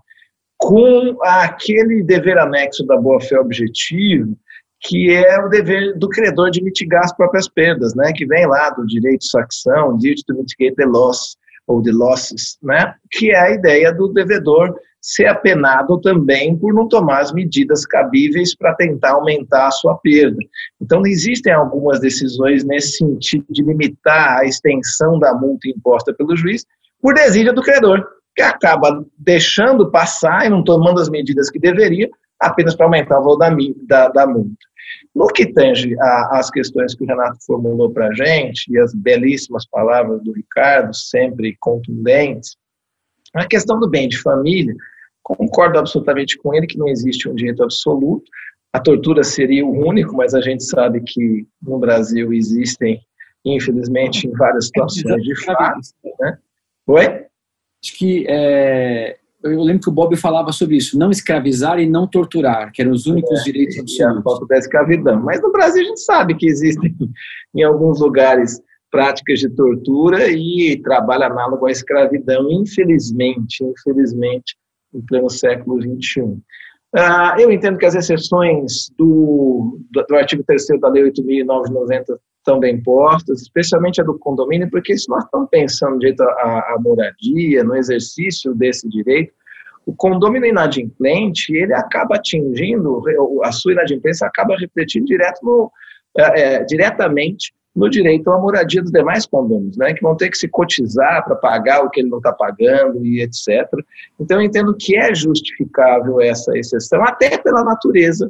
[0.58, 4.38] com aquele dever anexo da boa-fé objetivo,
[4.82, 8.70] que é o dever do credor de mitigar as próprias perdas, né, que vem lá
[8.72, 13.40] do direito de sação, duty to mitigate the loss, ou the losses, né, que é
[13.40, 19.14] a ideia do devedor ser apenado também por não tomar as medidas cabíveis para tentar
[19.14, 20.38] aumentar a sua perda.
[20.80, 26.66] Então, existem algumas decisões nesse sentido de limitar a extensão da multa imposta pelo juiz
[27.02, 32.08] por desídia do credor, que acaba deixando passar e não tomando as medidas que deveria,
[32.40, 33.50] apenas para aumentar o valor da,
[33.88, 34.54] da, da multa.
[35.16, 35.96] No que tange
[36.32, 40.94] às questões que o Renato formulou para a gente, e as belíssimas palavras do Ricardo,
[40.96, 42.56] sempre contundentes,
[43.34, 44.76] a questão do bem de família,
[45.36, 48.24] concordo absolutamente com ele que não existe um direito absoluto,
[48.74, 53.02] a tortura seria o único, mas a gente sabe que no Brasil existem,
[53.44, 55.80] infelizmente, em várias situações de fato.
[56.20, 56.38] Né?
[56.88, 57.06] Oi?
[57.84, 62.08] Acho que é, eu lembro que o Bob falava sobre isso, não escravizar e não
[62.08, 64.20] torturar, que eram os únicos é, direitos absolutos.
[64.20, 65.22] A falta da escravidão.
[65.22, 66.96] Mas no Brasil a gente sabe que existem
[67.56, 74.56] em alguns lugares práticas de tortura e trabalho análogo à escravidão, infelizmente, infelizmente,
[74.94, 76.22] em pleno século XXI.
[76.94, 82.60] Uh, eu entendo que as exceções do, do, do artigo 3 da Lei 8.990 estão
[82.60, 87.64] bem postas, especialmente a do condomínio, porque se nós estamos pensando direito à, à moradia,
[87.64, 89.32] no exercício desse direito,
[89.86, 93.02] o condomínio inadimplente, ele acaba atingindo,
[93.44, 95.72] a sua inadimplência acaba refletindo direto no,
[96.18, 100.48] é, diretamente no direito à moradia dos demais condôminos, né, que vão ter que se
[100.48, 103.68] cotizar para pagar o que ele não está pagando e etc.
[104.20, 108.30] Então, eu entendo que é justificável essa exceção, até pela natureza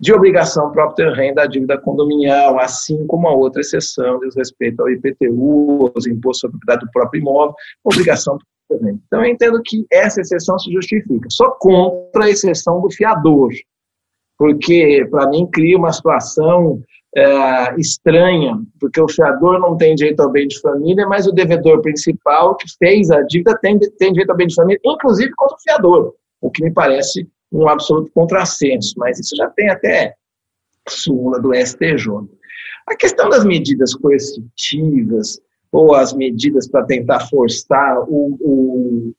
[0.00, 4.90] de obrigação própria renda da dívida condominial, assim como a outra exceção diz respeito ao
[4.90, 8.38] IPTU, aos impostos sobre a propriedade do próprio imóvel, obrigação
[8.70, 11.28] então, eu entendo que essa exceção se justifica.
[11.30, 13.50] Só contra a exceção do fiador,
[14.38, 16.82] porque, para mim, cria uma situação
[17.16, 21.80] é, estranha, porque o fiador não tem direito ao bem de família, mas o devedor
[21.80, 25.60] principal que fez a dívida tem, tem direito ao bem de família, inclusive contra o
[25.60, 30.14] fiador, o que me parece um absoluto contrassenso, mas isso já tem até
[30.88, 32.08] súmula do STJ.
[32.86, 35.40] A questão das medidas coercitivas,
[35.72, 39.14] ou as medidas para tentar forçar o, o,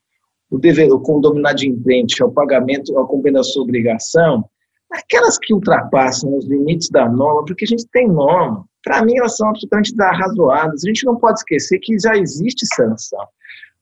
[0.50, 4.44] o, dever, o condomínio inadimplente ao pagamento, ao cumprimento da sua obrigação,
[4.92, 9.36] aquelas que ultrapassam os limites da norma, porque a gente tem norma, para mim elas
[9.36, 10.84] são absolutamente razoáveis.
[10.84, 13.26] A gente não pode esquecer que já existe sanção.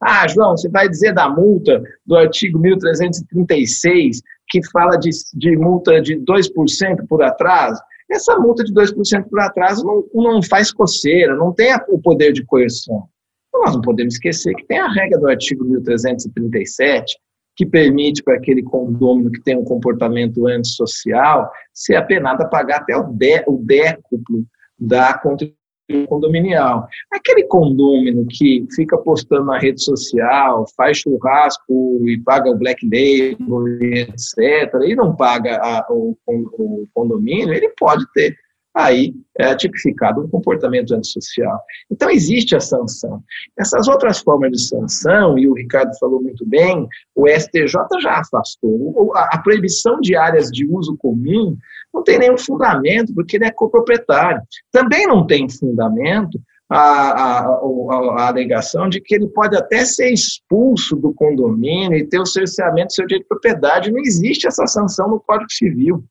[0.00, 6.00] Ah, João, você vai dizer da multa do artigo 1336, que fala de, de multa
[6.00, 7.80] de 2% por atraso?
[8.10, 12.44] Essa multa de 2% por atraso não, não faz coceira, não tem o poder de
[12.44, 13.08] coerção.
[13.48, 17.16] Então, nós não podemos esquecer que tem a regra do artigo 1337,
[17.56, 22.96] que permite para aquele condômino que tem um comportamento antissocial ser apenado a pagar até
[22.96, 24.44] o, dé, o décuplo
[24.78, 25.64] da contribuição
[26.06, 26.88] condominial.
[27.12, 33.68] Aquele condômino que fica postando na rede social, faz churrasco e paga o black label,
[33.82, 38.34] etc., e não paga a, o, o, condomínio, ele pode ter
[38.74, 41.60] aí é tipificado um comportamento antissocial.
[41.90, 43.22] Então, existe a sanção.
[43.58, 49.12] Essas outras formas de sanção, e o Ricardo falou muito bem, o STJ já afastou.
[49.14, 51.56] A, proibição de áreas de uso comum
[51.92, 54.42] não tem nenhum fundamento, porque ele é coproprietário.
[54.72, 60.12] Também não tem fundamento a, a, a, a, alegação de que ele pode até ser
[60.12, 63.92] expulso do condomínio e ter o cerceamento do seu direito de propriedade.
[63.92, 66.04] Não existe essa sanção no Código Civil.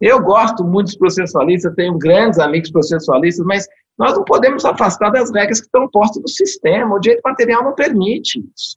[0.00, 3.66] Eu gosto muito dos processualistas, tenho grandes amigos processualistas, mas
[3.98, 6.94] nós não podemos afastar das regras que estão postas no sistema.
[6.94, 8.76] O direito material não permite isso.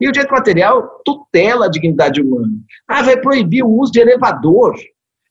[0.00, 2.52] E o direito material tutela a dignidade humana.
[2.86, 4.74] Ah, vai proibir o uso de elevador.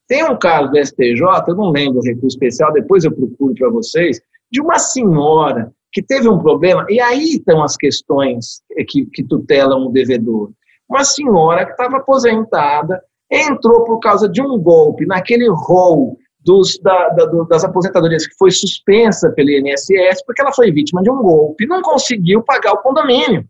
[0.07, 3.69] Tem um caso do STJ, eu não lembro o recurso especial, depois eu procuro para
[3.69, 9.23] vocês, de uma senhora que teve um problema, e aí estão as questões que, que
[9.23, 10.51] tutelam o devedor.
[10.89, 17.09] Uma senhora que estava aposentada, entrou por causa de um golpe naquele rol dos, da,
[17.09, 21.67] da, das aposentadorias que foi suspensa pelo INSS, porque ela foi vítima de um golpe,
[21.67, 23.45] não conseguiu pagar o condomínio.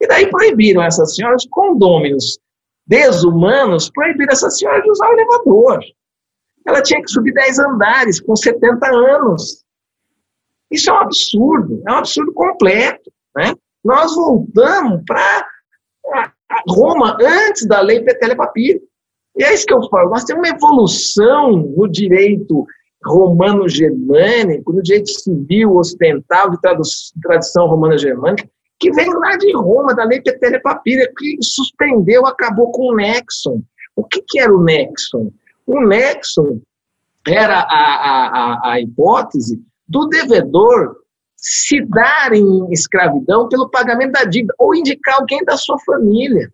[0.00, 2.38] E daí proibiram essa senhora, os condôminos
[2.86, 5.80] desumanos, proibiram essa senhora de usar o elevador.
[6.66, 9.64] Ela tinha que subir 10 andares com 70 anos.
[10.70, 13.12] Isso é um absurdo, é um absurdo completo.
[13.36, 13.54] Né?
[13.84, 15.46] Nós voltamos para
[16.68, 18.34] Roma antes da lei Petele
[19.36, 22.66] E é isso que eu falo, nós temos uma evolução no direito
[23.04, 26.58] romano-germânico, no direito civil ocidental de
[27.22, 32.92] tradição romana-germânica, que vem lá de Roma, da lei Petele Papira, que suspendeu, acabou com
[32.92, 33.62] o Nexon.
[33.94, 35.30] O que, que era o Nexon?
[35.66, 36.60] O Nexon
[37.26, 40.96] era a, a, a hipótese do devedor
[41.46, 46.50] se dar em escravidão pelo pagamento da dívida ou indicar alguém da sua família.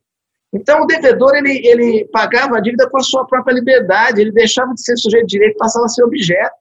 [0.53, 4.75] Então, o devedor ele, ele pagava a dívida com a sua própria liberdade, ele deixava
[4.75, 6.57] de ser sujeito de direito passava a ser objeto.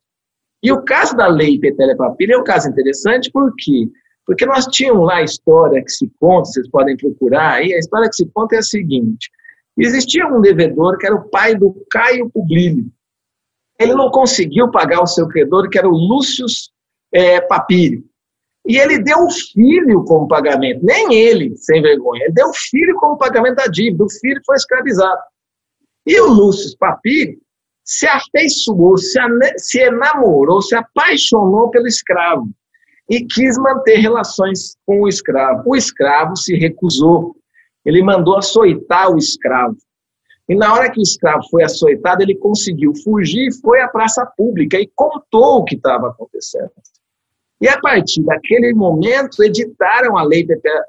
[0.61, 3.89] E o caso da lei Petélia Papilha é um caso interessante, por quê?
[4.27, 8.07] Porque nós tínhamos lá a história que se conta, vocês podem procurar aí, a história
[8.07, 9.31] que se conta é a seguinte:
[9.75, 12.85] existia um devedor que era o pai do Caio Publilio.
[13.79, 16.45] Ele não conseguiu pagar o seu credor, que era o Lúcio
[17.11, 18.07] é, Papírio.
[18.69, 22.95] E ele deu o filho como pagamento, nem ele, sem vergonha, ele deu o filho
[22.97, 25.19] como pagamento da dívida, o filho foi escravizado.
[26.05, 27.39] E o Lúcio Papiri
[27.83, 29.17] se afeiçoou, se,
[29.57, 32.47] se enamorou, se apaixonou pelo escravo
[33.09, 35.63] e quis manter relações com o escravo.
[35.65, 37.35] O escravo se recusou,
[37.83, 39.77] ele mandou açoitar o escravo.
[40.47, 44.79] E na hora que o escravo foi açoitado, ele conseguiu fugir foi à praça pública
[44.79, 46.69] e contou o que estava acontecendo.
[47.61, 50.85] E a partir daquele momento, editaram a lei Petralha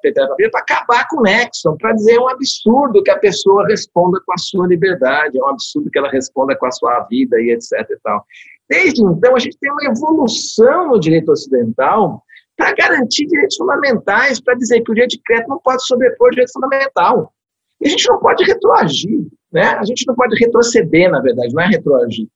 [0.53, 4.33] para acabar com o Nexon, para dizer é um absurdo que a pessoa responda com
[4.33, 7.73] a sua liberdade, é um absurdo que ela responda com a sua vida e etc.
[7.91, 8.25] E tal.
[8.69, 12.23] Desde então, a gente tem uma evolução no direito ocidental
[12.57, 16.31] para garantir direitos fundamentais, para dizer que o direito de crédito não pode sobrepor o
[16.31, 17.33] direito fundamental.
[17.81, 19.75] E a gente não pode retroagir, né?
[19.75, 22.29] a gente não pode retroceder, na verdade, não é retroagir.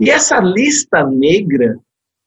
[0.00, 1.78] E essa lista negra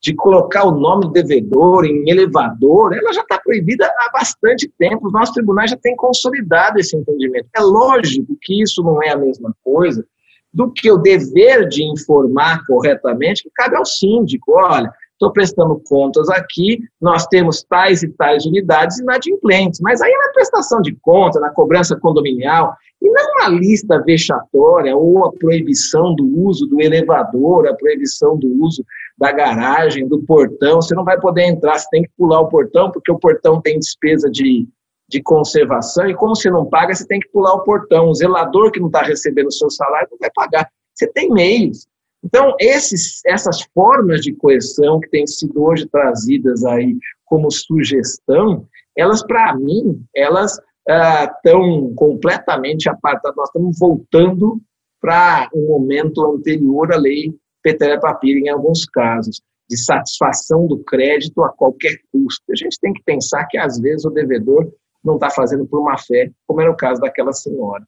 [0.02, 5.08] de colocar o nome do devedor em elevador, ela já está proibida há bastante tempo.
[5.08, 7.48] Os nossos tribunais já têm consolidado esse entendimento.
[7.56, 10.06] É lógico que isso não é a mesma coisa
[10.54, 14.54] do que o dever de informar corretamente que cabe ao síndico.
[14.54, 20.32] Olha, estou prestando contas aqui, nós temos tais e tais unidades inadimplentes, mas aí na
[20.32, 26.26] prestação de conta, na cobrança condominial, e não uma lista vexatória ou a proibição do
[26.46, 28.84] uso do elevador, a proibição do uso
[29.20, 32.90] da garagem, do portão, você não vai poder entrar, você tem que pular o portão,
[32.90, 34.66] porque o portão tem despesa de,
[35.10, 38.10] de conservação, e como você não paga, você tem que pular o portão.
[38.10, 40.70] O zelador que não está recebendo o seu salário não vai pagar.
[40.96, 41.86] Você tem meios.
[42.24, 46.96] Então, esses, essas formas de coerção que têm sido hoje trazidas aí
[47.26, 48.66] como sugestão,
[48.96, 53.36] elas, para mim, elas estão ah, completamente apartadas.
[53.36, 54.62] Nós estamos voltando
[55.02, 61.44] para um momento anterior à lei Petélia Papira em alguns casos, de satisfação do crédito
[61.44, 62.44] a qualquer custo.
[62.52, 64.72] A gente tem que pensar que, às vezes, o devedor
[65.04, 67.86] não está fazendo por má fé, como era o caso daquela senhora.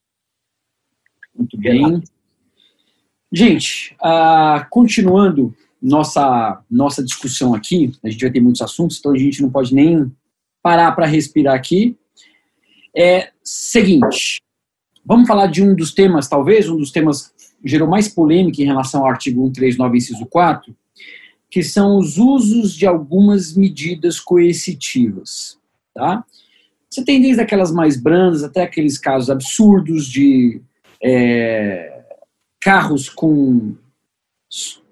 [1.35, 2.03] Muito bem.
[3.31, 9.17] Gente, uh, continuando nossa, nossa discussão aqui, a gente vai ter muitos assuntos, então a
[9.17, 10.11] gente não pode nem
[10.61, 11.97] parar para respirar aqui.
[12.95, 14.41] É seguinte,
[15.03, 17.33] vamos falar de um dos temas, talvez, um dos temas
[17.63, 20.75] gerou mais polêmica em relação ao artigo 139, inciso 4,
[21.49, 25.59] que são os usos de algumas medidas coercitivas.
[25.93, 26.23] Tá?
[26.89, 30.61] Você tem desde aquelas mais brandas até aqueles casos absurdos de
[31.03, 32.03] é,
[32.61, 33.75] carros com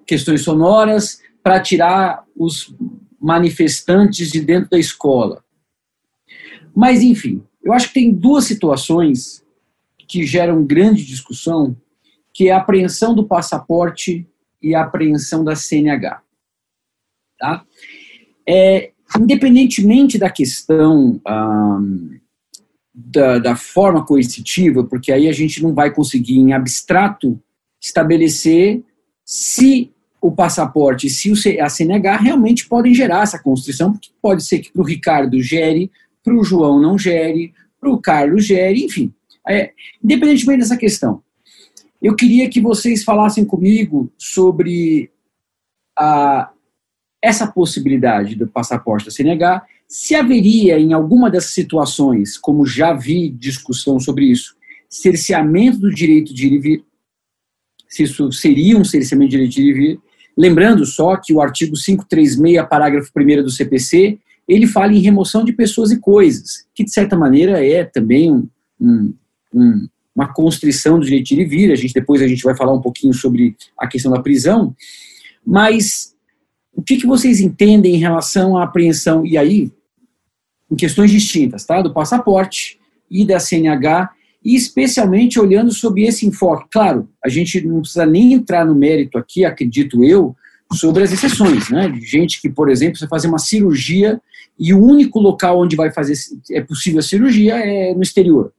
[0.05, 2.73] questões sonoras para tirar os
[3.19, 5.43] manifestantes de dentro da escola.
[6.75, 9.43] Mas, enfim, eu acho que tem duas situações
[10.07, 11.75] que geram grande discussão
[12.39, 14.25] que é a apreensão do passaporte
[14.63, 16.21] e a apreensão da CNH.
[17.37, 17.65] Tá?
[18.47, 21.19] É, independentemente da questão
[22.95, 27.37] da, da, forma coercitiva, porque aí a gente não vai conseguir, em abstrato,
[27.77, 28.85] estabelecer
[29.25, 34.59] se o passaporte e se a CNH realmente podem gerar essa constrição, porque pode ser
[34.59, 35.91] que para o Ricardo gere,
[36.23, 39.13] para o João não gere, para o Carlos gere, enfim.
[39.45, 41.21] É, independentemente dessa questão,
[42.01, 45.11] eu queria que vocês falassem comigo sobre
[45.97, 46.49] a,
[47.21, 53.29] essa possibilidade do passaporte da CNH, se haveria em alguma dessas situações, como já vi
[53.29, 54.55] discussão sobre isso,
[54.89, 56.85] cerceamento do direito de ir e vir,
[57.87, 59.99] se isso seria um cerceamento do direito de ir e vir,
[60.37, 65.51] lembrando só que o artigo 536, parágrafo 1 do CPC, ele fala em remoção de
[65.51, 68.47] pessoas e coisas, que de certa maneira é também um,
[68.79, 69.13] um,
[69.53, 69.87] um
[70.19, 72.73] uma constrição do direito de ir e vir, a gente, depois a gente vai falar
[72.73, 74.75] um pouquinho sobre a questão da prisão,
[75.45, 76.13] mas
[76.73, 79.71] o que, que vocês entendem em relação à apreensão, e aí,
[80.69, 81.81] em questões distintas, tá?
[81.81, 84.09] do passaporte e da CNH,
[84.43, 86.67] e especialmente olhando sobre esse enfoque.
[86.71, 90.35] Claro, a gente não precisa nem entrar no mérito aqui, acredito eu,
[90.73, 91.89] sobre as exceções, né?
[91.89, 94.21] De gente que, por exemplo, você fazer uma cirurgia
[94.57, 96.13] e o único local onde vai fazer
[96.51, 98.53] é possível a cirurgia é no exterior.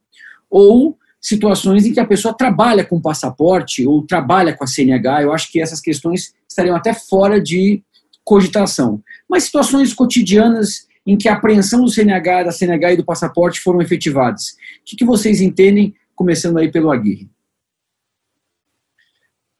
[0.50, 5.22] Ou situações em que a pessoa trabalha com passaporte ou trabalha com a CNH.
[5.22, 7.82] Eu acho que essas questões estariam até fora de
[8.24, 9.02] cogitação.
[9.28, 13.82] Mas situações cotidianas em que a apreensão do CNH, da CNH e do passaporte foram
[13.82, 14.50] efetivadas.
[14.50, 17.28] O que, que vocês entendem, começando aí pelo Aguirre?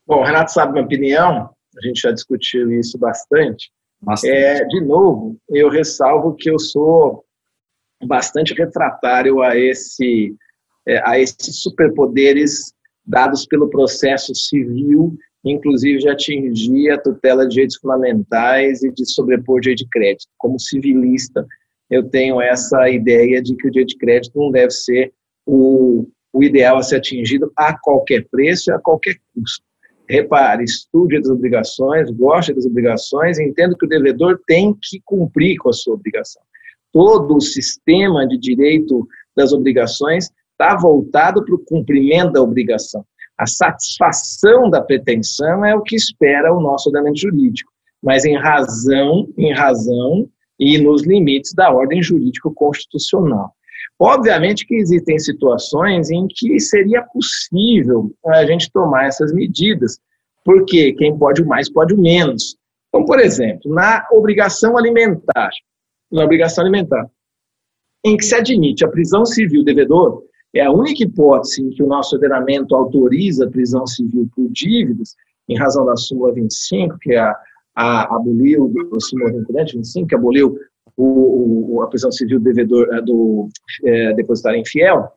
[0.07, 3.71] Bom, o Renato sabe minha opinião, a gente já discutiu isso bastante.
[4.01, 4.33] bastante.
[4.33, 7.25] É, de novo, eu ressalvo que eu sou
[8.05, 10.35] bastante refratário a esse
[11.05, 12.73] a esses superpoderes
[13.05, 19.61] dados pelo processo civil, inclusive de atingir a tutela de direitos fundamentais e de sobrepor
[19.61, 20.29] direito de crédito.
[20.39, 21.47] Como civilista,
[21.89, 25.13] eu tenho essa ideia de que o direito de crédito não deve ser
[25.47, 29.65] o, o ideal a ser atingido a qualquer preço e a qualquer custo.
[30.09, 35.57] Repare, estude as obrigações, goste das obrigações e entenda que o devedor tem que cumprir
[35.59, 36.43] com a sua obrigação.
[36.93, 39.07] Todo o sistema de direito
[39.37, 40.29] das obrigações
[40.61, 43.03] está voltado para o cumprimento da obrigação.
[43.39, 49.27] A satisfação da pretensão é o que espera o nosso ordenamento jurídico, mas em razão,
[49.39, 53.51] em razão e nos limites da ordem jurídico-constitucional.
[53.99, 59.99] Obviamente que existem situações em que seria possível a gente tomar essas medidas,
[60.45, 62.57] porque quem pode o mais pode o menos.
[62.89, 65.51] Então, por exemplo, na obrigação alimentar,
[66.13, 67.07] na obrigação alimentar,
[68.05, 70.23] em que se admite a prisão civil devedor,
[70.55, 75.15] é a única hipótese em que o nosso ordenamento autoriza a prisão civil por dívidas,
[75.49, 77.35] em razão da súmula 25, que a,
[77.75, 80.59] a aboliu, do súmula 25, que aboliu
[80.97, 83.49] o, o, a prisão civil do devedor, eh, do
[83.85, 85.13] é, depositário infiel,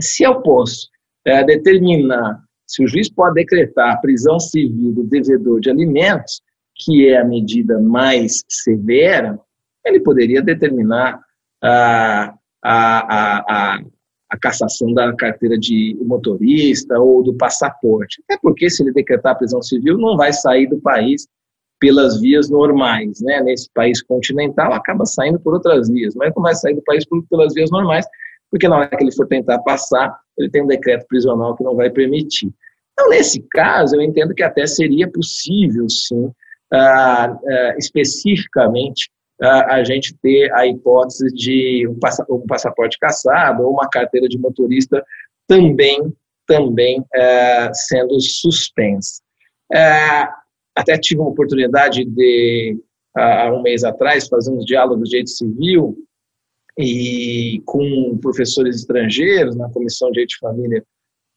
[0.00, 0.88] se eu posso
[1.24, 6.42] é, determinar, se o juiz pode decretar a prisão civil do devedor de alimentos,
[6.76, 9.38] que é a medida mais severa,
[9.84, 11.20] ele poderia determinar
[11.62, 13.82] a, a, a,
[14.30, 18.22] a cassação da carteira de motorista ou do passaporte.
[18.24, 21.26] Até porque, se ele decretar a prisão civil, não vai sair do país
[21.80, 23.20] pelas vias normais.
[23.22, 23.40] Né?
[23.42, 27.54] Nesse país continental, acaba saindo por outras vias, mas não vai sair do país pelas
[27.54, 28.06] vias normais,
[28.50, 31.74] porque na hora que ele for tentar passar, ele tem um decreto prisional que não
[31.74, 32.52] vai permitir.
[32.92, 36.30] Então, nesse caso, eu entendo que até seria possível, sim,
[36.72, 39.10] ah, ah, especificamente,
[39.40, 45.04] a gente ter a hipótese de um, passaporte caçado ou uma carteira de motorista
[45.46, 46.12] também,
[46.46, 49.22] também é, sendo suspensa.
[49.72, 50.28] É,
[50.74, 52.78] até tive uma oportunidade de,
[53.16, 55.96] há um mês atrás, fazer uns diálogos de direito civil
[56.78, 60.84] e com professores estrangeiros na Comissão de Direito de Família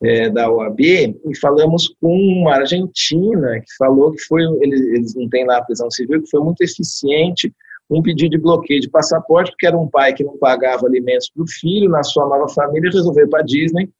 [0.02, 5.28] é, da OAB e falamos com uma argentina que falou que foi, eles, eles não
[5.28, 7.52] têm lá a prisão civil, que foi muito eficiente
[7.92, 11.42] um pedido de bloqueio de passaporte, porque era um pai que não pagava alimentos para
[11.42, 13.90] o filho, na sua nova família, resolveu para a Disney,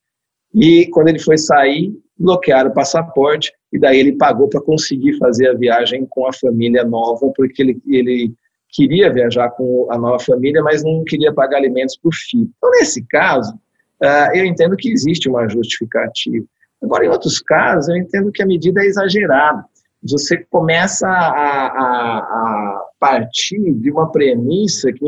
[0.55, 5.49] e quando ele foi sair, bloquearam o passaporte, e daí ele pagou para conseguir fazer
[5.49, 8.35] a viagem com a família nova, porque ele, ele
[8.69, 12.51] queria viajar com a nova família, mas não queria pagar alimentos para o filho.
[12.57, 13.55] Então, nesse caso,
[14.03, 16.45] uh, eu entendo que existe uma justificativa.
[16.83, 19.65] Agora, em outros casos, eu entendo que a medida é exagerada
[20.03, 25.05] você começa a, a, a partir de uma premissa que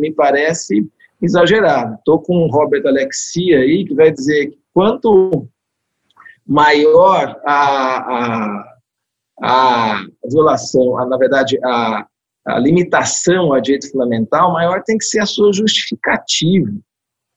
[0.00, 0.84] me, parece
[1.22, 1.94] exagerada.
[1.94, 5.46] Estou com o Robert Alexia aí, que vai dizer que quanto
[6.44, 8.64] maior a, a,
[9.40, 12.04] a violação, a, na verdade, a,
[12.48, 16.72] a limitação ao direito fundamental, maior tem que ser a sua justificativa.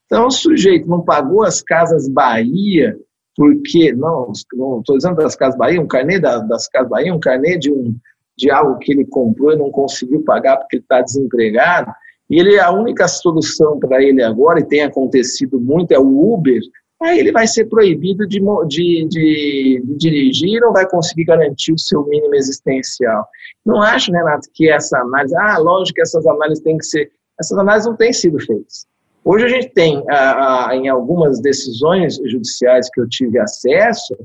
[0.08, 2.98] Então, o sujeito não pagou as casas Bahia
[3.36, 7.20] porque, não, não estou dizendo das Casas Bahia, um carnê da, das Casas Bahia, um
[7.20, 7.96] carnê de, um,
[8.40, 11.92] de algo que ele comprou e não conseguiu pagar porque ele está desempregado,
[12.30, 16.62] e ele, a única solução para ele agora, e tem acontecido muito, é o Uber,
[17.02, 21.80] aí ele vai ser proibido de, de, de, de dirigir não vai conseguir garantir o
[21.80, 23.26] seu mínimo existencial.
[23.66, 27.58] Não acho, Renato, que essa análise, ah, lógico que essas análises têm que ser, essas
[27.58, 28.88] análises não têm sido feitas.
[29.26, 30.02] Hoje a gente tem,
[30.74, 34.16] em algumas decisões judiciais que eu tive acesso,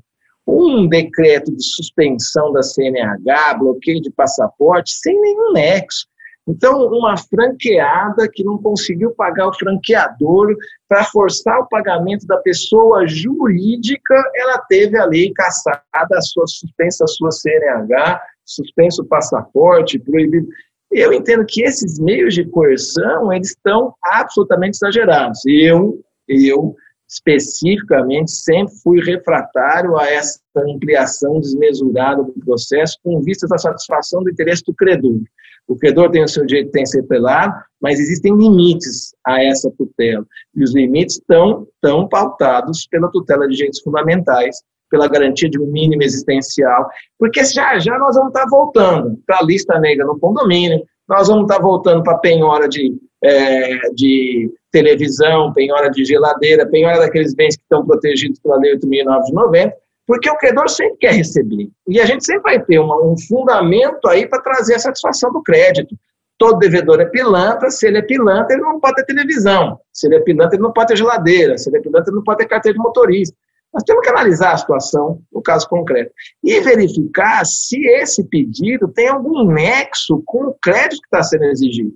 [0.47, 6.07] um decreto de suspensão da CNH, bloqueio de passaporte, sem nenhum nexo.
[6.47, 10.55] Então, uma franqueada que não conseguiu pagar o franqueador
[10.87, 17.09] para forçar o pagamento da pessoa jurídica, ela teve ali caçada a sua suspensa a
[17.09, 20.47] sua CNH, suspenso o passaporte, proibido.
[20.93, 25.41] Eu entendo que esses meios de coerção eles estão absolutamente exagerados.
[25.47, 26.77] Eu, eu
[27.15, 34.31] especificamente sempre fui refratário a essa ampliação desmesurada do processo com vistas à satisfação do
[34.31, 35.21] interesse do credor.
[35.67, 40.27] O credor tem o seu direito de ser pelado, mas existem limites a essa tutela.
[40.55, 44.57] E os limites estão, estão pautados pela tutela de direitos fundamentais,
[44.91, 46.87] pela garantia de um mínimo existencial,
[47.19, 51.45] porque já já nós vamos estar voltando para a lista negra no condomínio, nós vamos
[51.45, 52.95] estar voltando para a penhora de,
[53.25, 59.73] é, de televisão, penhora de geladeira, penhora daqueles bens que estão protegidos pela Lei 8.990,
[60.07, 61.71] porque o credor sempre quer receber.
[61.89, 65.43] E a gente sempre vai ter uma, um fundamento aí para trazer a satisfação do
[65.43, 65.97] crédito.
[66.37, 69.79] Todo devedor é pilantra, se ele é pilantra, ele não pode ter televisão.
[69.91, 71.57] Se ele é pilantra, ele não pode ter geladeira.
[71.57, 73.35] Se ele é pilantra, ele não pode ter carteira de motorista.
[73.73, 76.13] Nós temos que analisar a situação no caso concreto
[76.43, 81.95] e verificar se esse pedido tem algum nexo com o crédito que está sendo exigido.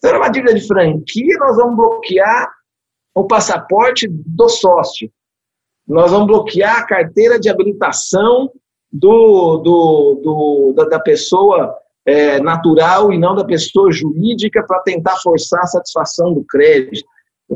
[0.00, 2.48] Se é uma dívida de franquia, nós vamos bloquear
[3.14, 5.10] o passaporte do sócio.
[5.86, 8.50] Nós vamos bloquear a carteira de habilitação
[8.92, 11.74] do, do, do da, da, pessoa
[12.06, 17.04] é, natural e não da pessoa jurídica para tentar forçar a satisfação do crédito.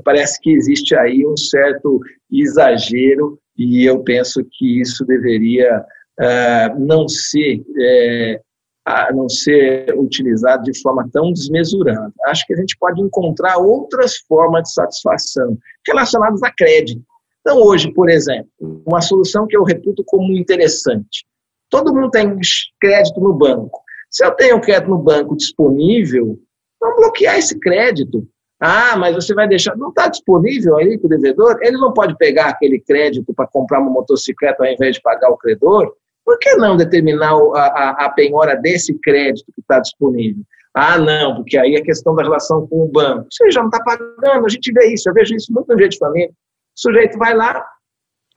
[0.04, 5.84] Parece que existe aí um certo exagero e eu penso que isso deveria
[6.18, 8.40] uh, não ser uh,
[8.84, 12.12] a não ser utilizado de forma tão desmesurada.
[12.26, 15.56] Acho que a gente pode encontrar outras formas de satisfação
[15.86, 17.02] relacionadas a crédito.
[17.40, 18.48] Então, hoje, por exemplo,
[18.86, 21.24] uma solução que eu reputo como interessante.
[21.70, 22.36] Todo mundo tem
[22.80, 23.80] crédito no banco.
[24.10, 26.38] Se eu tenho crédito no banco disponível,
[26.80, 28.26] vamos bloquear esse crédito.
[28.60, 29.76] Ah, mas você vai deixar.
[29.76, 31.58] Não está disponível aí para o devedor?
[31.62, 35.36] Ele não pode pegar aquele crédito para comprar uma motocicleta ao invés de pagar o
[35.36, 35.92] credor?
[36.24, 40.42] Por que não determinar a, a, a penhora desse crédito que está disponível?
[40.74, 43.26] Ah, não, porque aí é questão da relação com o banco.
[43.30, 45.92] Você já não está pagando, a gente vê isso, eu vejo isso muito no jeito
[45.92, 46.30] de família.
[46.30, 47.62] O sujeito vai lá,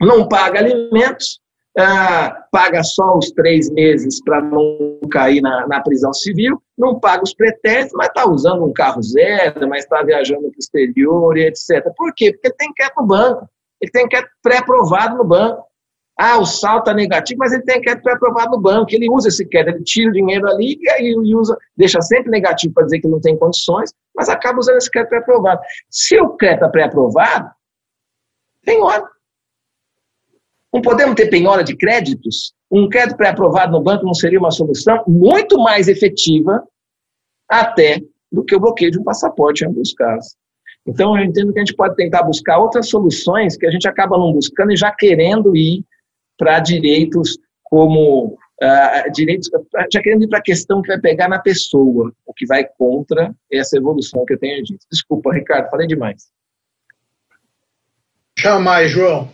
[0.00, 1.40] não paga alimentos,
[1.78, 7.22] ah, paga só os três meses para não cair na, na, prisão civil, não paga
[7.22, 11.46] os pretéritos, mas está usando um carro zero, mas está viajando para o exterior e
[11.46, 11.84] etc.
[11.96, 12.32] Por quê?
[12.32, 13.48] Porque ele tem crédito no banco,
[13.80, 15.64] ele tem crédito pré-aprovado no banco.
[16.18, 18.88] Ah, o saldo está negativo, mas ele tem crédito pré-aprovado no banco.
[18.90, 22.84] Ele usa esse crédito, ele tira o dinheiro ali e usa, deixa sempre negativo para
[22.84, 25.60] dizer que não tem condições, mas acaba usando esse crédito pré-aprovado.
[25.90, 27.50] Se o crédito é pré-aprovado,
[28.64, 29.06] tem hora.
[30.72, 32.54] Não podemos ter penhora de créditos?
[32.70, 36.66] Um crédito pré-aprovado no banco não seria uma solução muito mais efetiva
[37.48, 38.00] até
[38.32, 40.34] do que o bloqueio de um passaporte em alguns casos.
[40.86, 44.16] Então, eu entendo que a gente pode tentar buscar outras soluções que a gente acaba
[44.16, 45.84] não buscando e já querendo ir
[46.36, 49.50] para direitos como uh, direitos,
[49.92, 53.34] já querendo ir para a questão que vai pegar na pessoa, o que vai contra
[53.50, 54.86] essa evolução que eu tenho dito.
[54.90, 56.28] Desculpa, Ricardo, falei demais.
[58.38, 59.30] Jamais, João.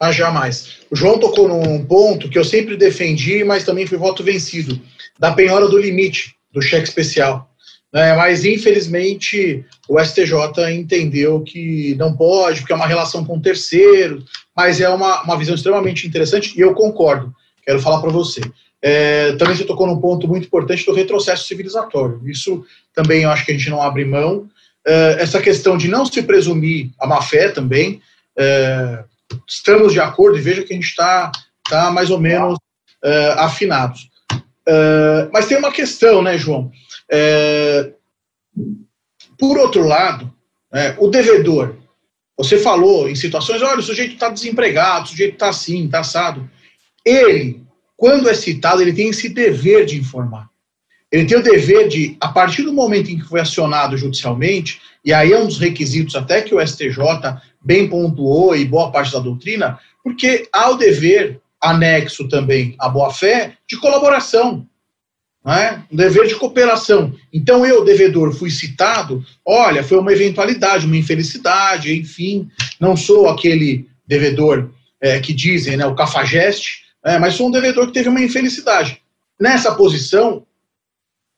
[0.00, 0.80] Ah, jamais.
[0.90, 4.80] O João tocou num ponto que eu sempre defendi, mas também fui voto vencido,
[5.18, 7.48] da penhora do limite do cheque especial.
[7.92, 14.22] É, mas, infelizmente, o STJ entendeu que não pode, porque é uma relação com terceiro,
[14.58, 17.32] mas é uma, uma visão extremamente interessante e eu concordo.
[17.64, 18.40] Quero falar para você.
[18.82, 22.20] É, também você tocou num ponto muito importante do retrocesso civilizatório.
[22.24, 24.48] Isso também eu acho que a gente não abre mão.
[24.84, 28.02] É, essa questão de não se presumir a má-fé também,
[28.36, 29.04] é,
[29.46, 31.30] estamos de acordo e veja que a gente está
[31.70, 32.58] tá mais ou menos
[33.04, 34.10] é, afinados.
[34.66, 36.72] É, mas tem uma questão, né, João?
[37.08, 37.92] É,
[39.38, 40.34] por outro lado,
[40.72, 41.76] né, o devedor,
[42.38, 46.48] você falou em situações, olha, o sujeito está desempregado, o sujeito está assim, está assado.
[47.04, 47.62] Ele,
[47.96, 50.48] quando é citado, ele tem esse dever de informar.
[51.10, 55.12] Ele tem o dever de, a partir do momento em que foi acionado judicialmente, e
[55.12, 56.96] aí é um dos requisitos até que o STJ
[57.60, 63.54] bem pontuou e boa parte da doutrina, porque há o dever anexo também à boa-fé
[63.68, 64.64] de colaboração
[65.52, 65.82] é?
[65.90, 67.14] um dever de cooperação.
[67.32, 72.48] Então, eu, devedor, fui citado, olha, foi uma eventualidade, uma infelicidade, enfim,
[72.80, 74.70] não sou aquele devedor
[75.00, 79.00] é, que dizem, né, o cafajeste, é, mas sou um devedor que teve uma infelicidade.
[79.40, 80.44] Nessa posição,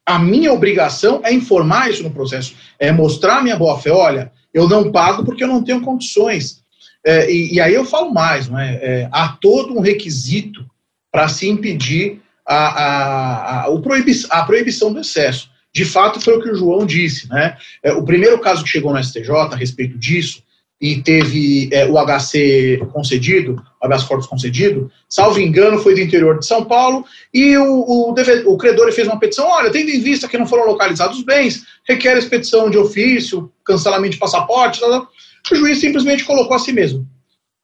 [0.07, 4.91] a minha obrigação é informar isso no processo, é mostrar minha boa-fé, olha, eu não
[4.91, 6.63] pago porque eu não tenho condições.
[7.05, 8.75] É, e, e, aí eu falo mais, não é?
[8.83, 10.69] é há todo um requisito
[11.11, 12.21] para se impedir
[12.51, 15.49] a, a, a, proibi a proibição do excesso.
[15.73, 17.29] De fato, foi o que o João disse.
[17.29, 17.57] Né?
[17.81, 20.43] É, o primeiro caso que chegou no STJ a respeito disso,
[20.81, 26.39] e teve é, o HC concedido, o habeas corpus concedido, salvo engano, foi do interior
[26.39, 28.15] de São Paulo, e o, o,
[28.47, 31.65] o credor fez uma petição, olha, tendo em vista que não foram localizados os bens,
[31.87, 35.09] requer expedição de ofício, cancelamento de passaporte, tal, tal.
[35.53, 37.07] o juiz simplesmente colocou a si mesmo.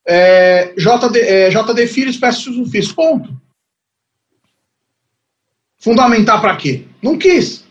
[0.06, 3.45] É, JD, é, JD Filhos, peço ofício, ponto.
[5.86, 6.82] Fundamentar para quê?
[7.00, 7.64] Não quis.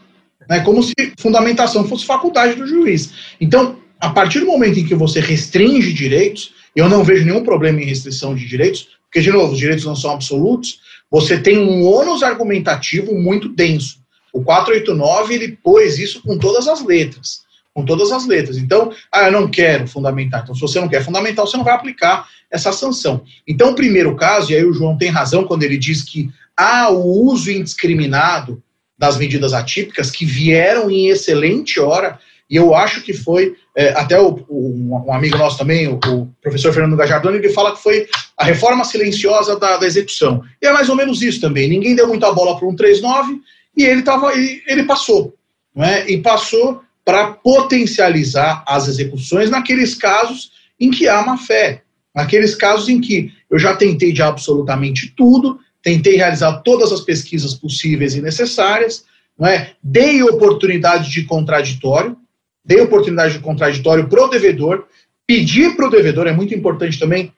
[0.50, 0.62] Né?
[0.62, 3.12] Como se fundamentação fosse faculdade do juiz.
[3.42, 7.82] Então, a partir do momento em que você restringe direitos, eu não vejo nenhum problema
[7.82, 10.80] em restrição de direitos, porque, de novo, os direitos não são absolutos,
[11.12, 14.00] você tem um ônus argumentativo muito denso.
[14.32, 17.44] O 489, ele pôs isso com todas as letras.
[17.74, 18.58] Com todas as letras.
[18.58, 20.42] Então, ah, eu não quero fundamentar.
[20.42, 23.24] Então, se você não quer fundamentar, você não vai aplicar essa sanção.
[23.46, 26.90] Então, o primeiro caso, e aí o João tem razão quando ele diz que há
[26.90, 28.62] o uso indiscriminado
[28.98, 32.18] das medidas atípicas que vieram em excelente hora,
[32.50, 36.28] e eu acho que foi, é, até o, o, um amigo nosso também, o, o,
[36.42, 40.44] professor Fernando Gajardoni, ele fala que foi a reforma silenciosa da, da, execução.
[40.62, 41.68] E é mais ou menos isso também.
[41.68, 43.42] Ninguém deu muita bola para um 39
[43.76, 45.34] e ele, tava, ele, ele passou.
[45.78, 46.10] É?
[46.10, 51.82] E passou para potencializar as execuções naqueles casos em que há má fé.
[52.16, 57.54] Naqueles casos em que eu já tentei de absolutamente tudo, tentei realizar todas as pesquisas
[57.54, 59.06] possíveis e necessárias,
[59.38, 59.74] não é?
[59.84, 62.18] dei oportunidade de contraditório,
[62.66, 64.88] dei oportunidade de contraditório para o devedor,
[65.28, 67.32] pedi para o devedor, é muito importante também,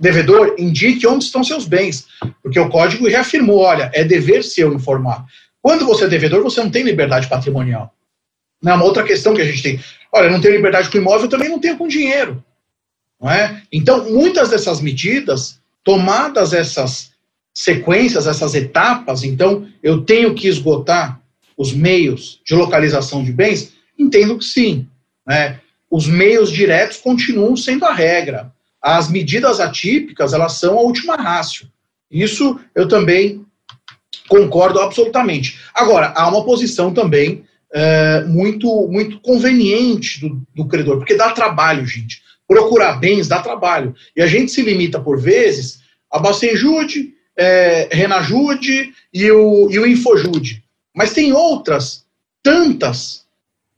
[0.00, 2.06] devedor, indique onde estão seus bens,
[2.42, 5.26] porque o código reafirmou, olha, é dever seu informar.
[5.60, 7.94] Quando você é devedor, você não tem liberdade patrimonial.
[8.62, 9.78] Não é uma outra questão que a gente tem.
[10.10, 12.42] Olha, não tenho liberdade com imóvel, também não tenho com dinheiro.
[13.20, 13.62] Não é?
[13.70, 17.13] Então, muitas dessas medidas, tomadas essas
[17.54, 21.20] sequências, essas etapas, então eu tenho que esgotar
[21.56, 23.72] os meios de localização de bens?
[23.96, 24.88] Entendo que sim.
[25.26, 25.60] Né?
[25.88, 28.52] Os meios diretos continuam sendo a regra.
[28.82, 31.70] As medidas atípicas, elas são a última rácio.
[32.10, 33.46] Isso eu também
[34.28, 35.60] concordo absolutamente.
[35.72, 41.86] Agora, há uma posição também é, muito, muito conveniente do, do credor, porque dá trabalho,
[41.86, 42.22] gente.
[42.46, 43.94] Procurar bens dá trabalho.
[44.14, 45.80] E a gente se limita, por vezes,
[46.10, 50.62] a Bacenjude, é, Renajude e o, e o Infojude.
[50.94, 52.04] Mas tem outras
[52.42, 53.24] tantas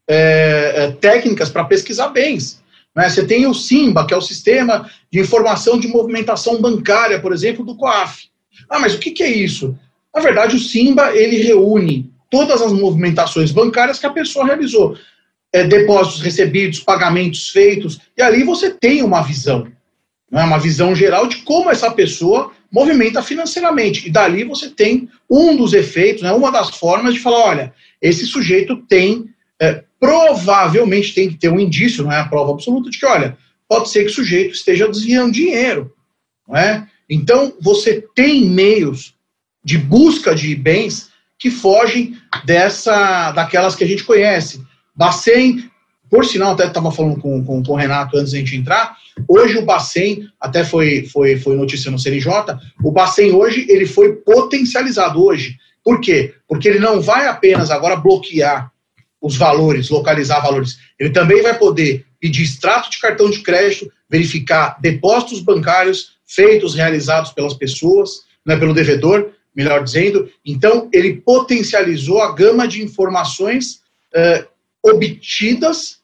[0.09, 2.61] é, é, técnicas para pesquisar bens.
[2.95, 3.09] Né?
[3.09, 7.65] Você tem o SIMBA, que é o Sistema de Informação de Movimentação Bancária, por exemplo,
[7.65, 8.29] do COAF.
[8.69, 9.79] Ah, mas o que, que é isso?
[10.15, 14.97] Na verdade, o SIMBA ele reúne todas as movimentações bancárias que a pessoa realizou.
[15.53, 19.67] É, depósitos recebidos, pagamentos feitos, e ali você tem uma visão,
[20.31, 24.07] né, uma visão geral de como essa pessoa movimenta financeiramente.
[24.07, 28.27] E dali você tem um dos efeitos, né, uma das formas de falar: olha, esse
[28.27, 32.99] sujeito tem, é, provavelmente tem que ter um indício, não é a prova absoluta, de
[32.99, 35.91] que, olha, pode ser que o sujeito esteja desviando dinheiro.
[36.47, 36.87] Não é?
[37.09, 39.15] Então, você tem meios
[39.65, 41.09] de busca de bens
[41.39, 44.63] que fogem dessa, daquelas que a gente conhece.
[44.95, 45.71] Bacen,
[46.11, 48.97] por sinal, até estava falando com, com, com o Renato antes da gente entrar,
[49.27, 52.31] Hoje o Bacen, até foi, foi, foi notícia no CNJ,
[52.85, 55.57] o Bacen hoje ele foi potencializado hoje.
[55.83, 56.35] Por quê?
[56.47, 58.71] Porque ele não vai apenas agora bloquear
[59.21, 60.79] os valores, localizar valores.
[60.99, 67.33] Ele também vai poder pedir extrato de cartão de crédito, verificar depósitos bancários feitos, realizados
[67.33, 70.29] pelas pessoas, né, pelo devedor, melhor dizendo.
[70.45, 73.81] Então, ele potencializou a gama de informações
[74.13, 74.45] eh,
[74.83, 75.96] obtidas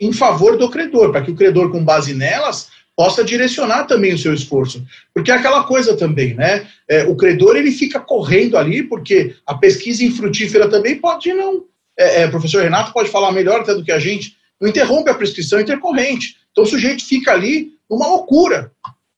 [0.00, 4.18] em favor do credor, para que o credor, com base nelas, possa direcionar também o
[4.18, 4.84] seu esforço.
[5.14, 6.66] Porque é aquela coisa também, né?
[6.88, 11.64] É, o credor ele fica correndo ali, porque a pesquisa infrutífera também pode não.
[11.98, 15.10] É, é, o professor Renato pode falar melhor até do que a gente, não interrompe
[15.10, 16.36] a prescrição intercorrente.
[16.50, 18.72] Então o sujeito fica ali numa loucura.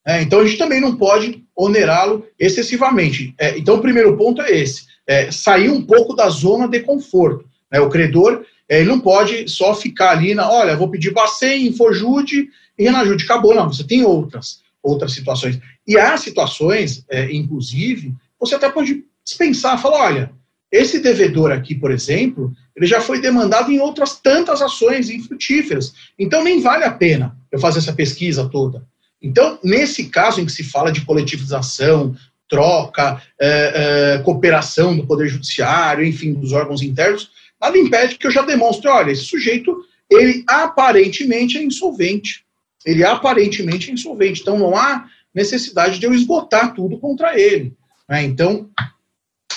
[0.07, 3.35] É, então a gente também não pode onerá-lo excessivamente.
[3.39, 7.45] É, então o primeiro ponto é esse: é, sair um pouco da zona de conforto.
[7.71, 7.81] Né?
[7.81, 8.45] O credor
[8.81, 12.49] ele não pode só ficar ali na, olha, vou pedir Bacen, Infojude
[12.79, 13.25] e Renajude.
[13.25, 13.73] Acabou, não.
[13.73, 15.59] Você tem outras, outras situações.
[15.87, 20.33] E há situações, é, inclusive, você até pode dispensar, falar, olha,
[20.71, 25.93] esse devedor aqui, por exemplo, ele já foi demandado em outras tantas ações infrutíferas.
[26.19, 28.83] Então, nem vale a pena eu fazer essa pesquisa toda.
[29.21, 32.17] Então, nesse caso em que se fala de coletivização,
[32.49, 37.31] troca, é, é, cooperação do Poder Judiciário, enfim, dos órgãos internos,
[37.63, 42.45] nada impede que eu já demonstre, olha, esse sujeito, ele aparentemente é insolvente.
[42.85, 44.41] Ele aparentemente é insolvente.
[44.41, 47.73] Então não há necessidade de eu esgotar tudo contra ele.
[48.09, 48.25] Né?
[48.25, 48.69] Então,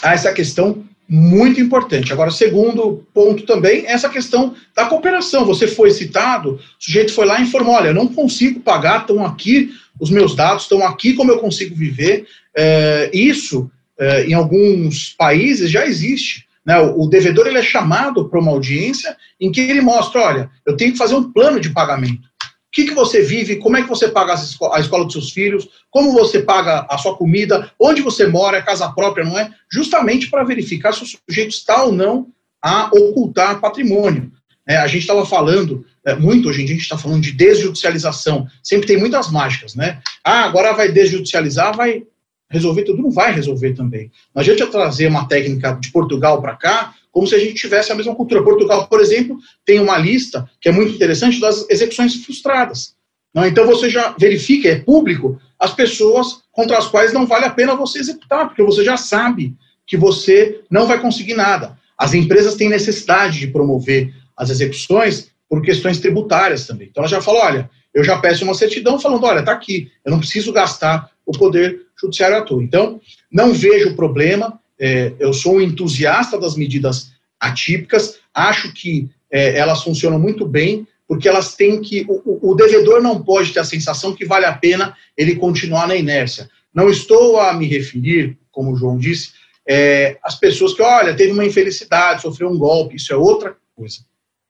[0.01, 2.11] há essa questão muito importante.
[2.11, 5.45] Agora, segundo ponto também, essa questão da cooperação.
[5.45, 9.23] Você foi citado, o sujeito foi lá e informou: olha, eu não consigo pagar, estão
[9.25, 12.27] aqui os meus dados, estão aqui como eu consigo viver.
[12.55, 16.45] É, isso, é, em alguns países, já existe.
[16.65, 16.79] Né?
[16.79, 20.91] O, devedor ele é chamado para uma audiência em que ele mostra, olha, eu tenho
[20.93, 22.27] que fazer um plano de pagamento.
[22.43, 25.69] O que, que você vive, como é que você paga a escola dos seus filhos,
[25.89, 29.49] como você paga a sua comida, onde você mora, é casa própria, não é?
[29.71, 32.27] Justamente para verificar se o sujeito está ou não
[32.61, 34.31] a ocultar patrimônio.
[34.67, 37.31] É, a gente estava falando é, muito, hoje em dia a gente está falando de
[37.31, 38.47] desjudicialização.
[38.63, 40.01] Sempre tem muitas mágicas, né?
[40.23, 42.03] Ah, agora vai desjudicializar, vai
[42.49, 44.11] resolver tudo, não vai resolver também.
[44.33, 47.95] Não adianta trazer uma técnica de Portugal para cá, como se a gente tivesse a
[47.95, 48.43] mesma cultura.
[48.43, 52.95] Portugal, por exemplo, tem uma lista que é muito interessante das execuções frustradas.
[53.33, 57.49] Não, então você já verifica, é público, as pessoas contra as quais não vale a
[57.49, 61.77] pena você executar, porque você já sabe que você não vai conseguir nada.
[61.97, 66.87] As empresas têm necessidade de promover as execuções por questões tributárias também.
[66.89, 70.11] Então ela já fala, olha, eu já peço uma certidão falando, olha, está aqui, eu
[70.11, 72.63] não preciso gastar o poder judiciário atua.
[72.63, 72.99] Então,
[73.31, 79.83] não vejo problema, é, eu sou um entusiasta das medidas atípicas, acho que é, elas
[79.83, 82.05] funcionam muito bem, porque elas têm que.
[82.07, 85.95] O, o, devedor não pode ter a sensação que vale a pena ele continuar na
[85.95, 86.49] inércia.
[86.73, 89.31] Não estou a me referir, como o João disse,
[89.67, 93.99] é, as pessoas que, olha, teve uma infelicidade, sofreu um golpe, isso é outra coisa.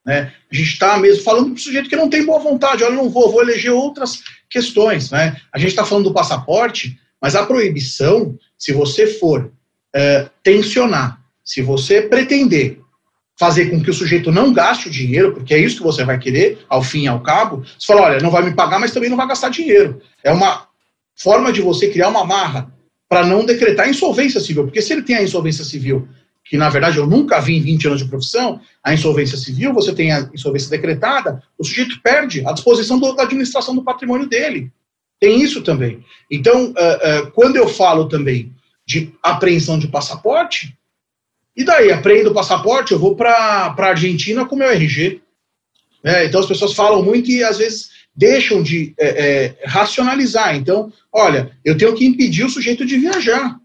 [0.06, 0.32] Né?
[0.52, 3.10] A gente está mesmo falando para o sujeito que não tem boa vontade, olha, não
[3.10, 5.10] vou, vou eleger outras questões.
[5.10, 5.40] Né?
[5.52, 9.52] A gente está falando do passaporte, mas a proibição, se você for
[9.92, 12.80] é, tensionar se você pretender
[13.36, 16.20] fazer com que o sujeito não gaste o dinheiro, porque é isso que você vai
[16.20, 19.10] querer, ao fim e ao cabo, você fala, olha, não vai me pagar, mas também
[19.10, 20.00] não vai gastar dinheiro.
[20.24, 20.68] É uma
[21.16, 22.72] forma de você criar uma marra
[23.10, 26.08] para não decretar insolvência civil, porque se ele tem a insolvência civil,
[26.44, 29.96] que na verdade eu nunca vi em 20 anos de profissão, a insolvência civil, você
[29.96, 34.72] tem a insolvência decretada, o sujeito perde a disposição do, da administração do patrimônio dele.
[35.26, 36.06] Tem isso também.
[36.30, 38.54] Então, uh, uh, quando eu falo também
[38.86, 40.78] de apreensão de passaporte,
[41.58, 45.20] e daí, apreendo o passaporte, eu vou para a Argentina com meu RG.
[46.04, 50.56] É, então as pessoas falam muito e às vezes deixam de é, é, racionalizar.
[50.56, 53.60] Então, olha, eu tenho que impedir o sujeito de viajar.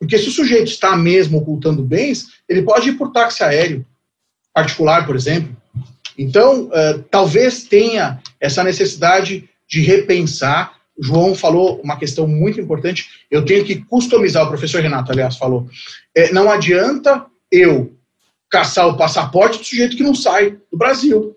[0.00, 3.86] Porque se o sujeito está mesmo ocultando bens, ele pode ir por táxi aéreo
[4.52, 5.56] particular, por exemplo.
[6.18, 10.73] Então, uh, talvez tenha essa necessidade de repensar.
[10.98, 13.06] João falou uma questão muito importante.
[13.30, 15.68] Eu tenho que customizar, o professor Renato, aliás, falou.
[16.14, 17.96] É, não adianta eu
[18.50, 21.36] caçar o passaporte do sujeito que não sai do Brasil.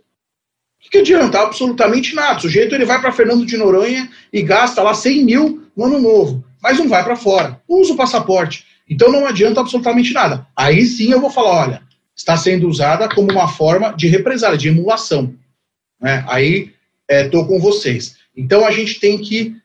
[0.86, 1.40] O que adianta?
[1.40, 2.38] Absolutamente nada.
[2.38, 6.00] O sujeito ele vai para Fernando de Noronha e gasta lá 100 mil no ano
[6.00, 7.60] novo, mas não vai para fora.
[7.68, 8.66] Usa o passaporte.
[8.90, 10.48] Então não adianta absolutamente nada.
[10.56, 11.82] Aí sim eu vou falar: olha,
[12.16, 15.34] está sendo usada como uma forma de represália, de emulação.
[16.00, 16.24] Né?
[16.28, 16.72] Aí
[17.10, 18.17] estou é, com vocês.
[18.38, 19.56] Então a gente tem que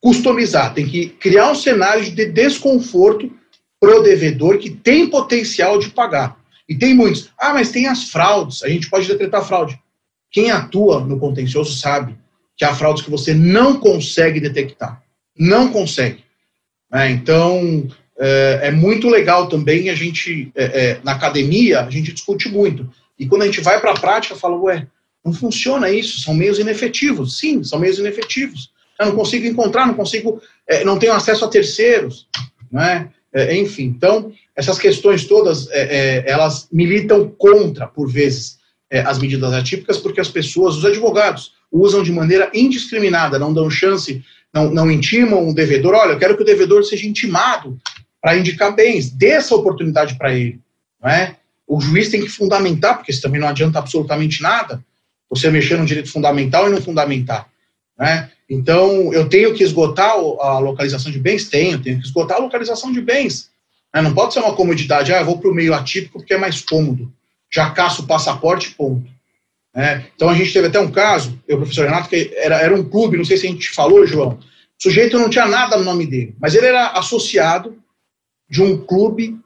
[0.00, 3.30] customizar, tem que criar um cenário de desconforto
[3.78, 6.38] pro devedor que tem potencial de pagar.
[6.68, 7.30] E tem muitos.
[7.38, 8.62] Ah, mas tem as fraudes.
[8.62, 9.78] A gente pode decretar fraude.
[10.30, 12.16] Quem atua no contencioso sabe
[12.56, 15.02] que há fraudes que você não consegue detectar.
[15.38, 16.24] Não consegue.
[16.92, 17.88] É, então,
[18.18, 22.90] é, é, muito legal também a gente, é na academia, a gente discute muito.
[23.18, 24.86] E quando a gente vai para a prática, fala, ué,
[25.24, 27.38] não funciona isso, são meios inefetivos.
[27.38, 28.70] Sim, são meios inefetivos.
[28.98, 32.26] Eu não consigo encontrar, não consigo, é, não tenho acesso a terceiros.
[32.70, 33.08] Não é?
[33.52, 38.58] Enfim, então, essas questões todas, é, é, elas militam contra, por vezes,
[38.90, 43.70] é, as medidas atípicas, porque as pessoas, os advogados, usam de maneira indiscriminada, não dão
[43.70, 45.94] chance, não, não intimam o devedor.
[45.94, 47.78] Olha, eu quero que o devedor seja intimado
[48.20, 50.58] para indicar bens, dê essa oportunidade para ele.
[51.00, 51.36] Não é?
[51.66, 54.82] O juiz tem que fundamentar, porque isso também não adianta absolutamente nada,
[55.28, 57.48] você mexer no direito fundamental e não fundamentar.
[57.98, 58.30] Né?
[58.48, 61.48] Então, eu tenho que esgotar a localização de bens?
[61.48, 63.50] Tenho, tenho que esgotar a localização de bens.
[63.94, 64.00] Né?
[64.00, 66.60] Não pode ser uma comodidade, ah, eu vou para o meio atípico porque é mais
[66.60, 67.12] cômodo.
[67.50, 69.08] Já caço o passaporte, ponto.
[69.74, 70.06] Né?
[70.14, 73.16] Então, a gente teve até um caso, eu, professor Renato, que era, era um clube,
[73.16, 74.38] não sei se a gente falou, João,
[74.78, 77.76] o sujeito não tinha nada no nome dele, mas ele era associado
[78.48, 79.38] de um clube,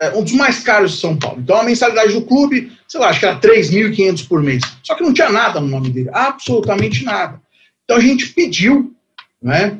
[0.00, 1.40] é, um dos mais caros de São Paulo.
[1.40, 4.62] Então, a mensalidade do clube, sei lá, acho que era 3.500 por mês.
[4.82, 7.40] Só que não tinha nada no nome dele, absolutamente nada.
[7.88, 8.94] Então a gente pediu,
[9.42, 9.78] né,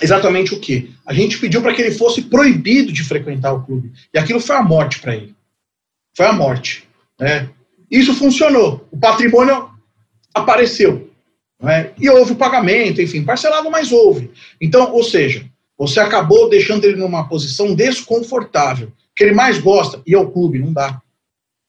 [0.00, 0.88] exatamente o quê?
[1.04, 3.92] A gente pediu para que ele fosse proibido de frequentar o clube.
[4.12, 5.34] E aquilo foi a morte para ele.
[6.16, 6.88] Foi a morte.
[7.18, 7.50] Né?
[7.90, 8.88] Isso funcionou.
[8.90, 9.68] O patrimônio
[10.32, 11.10] apareceu.
[11.60, 11.90] Né?
[11.98, 14.30] E houve o pagamento, enfim, parcelado, mas houve.
[14.58, 15.44] Então, ou seja,
[15.76, 18.90] você acabou deixando ele numa posição desconfortável.
[19.20, 20.98] Que ele mais gosta, e é o clube, não dá.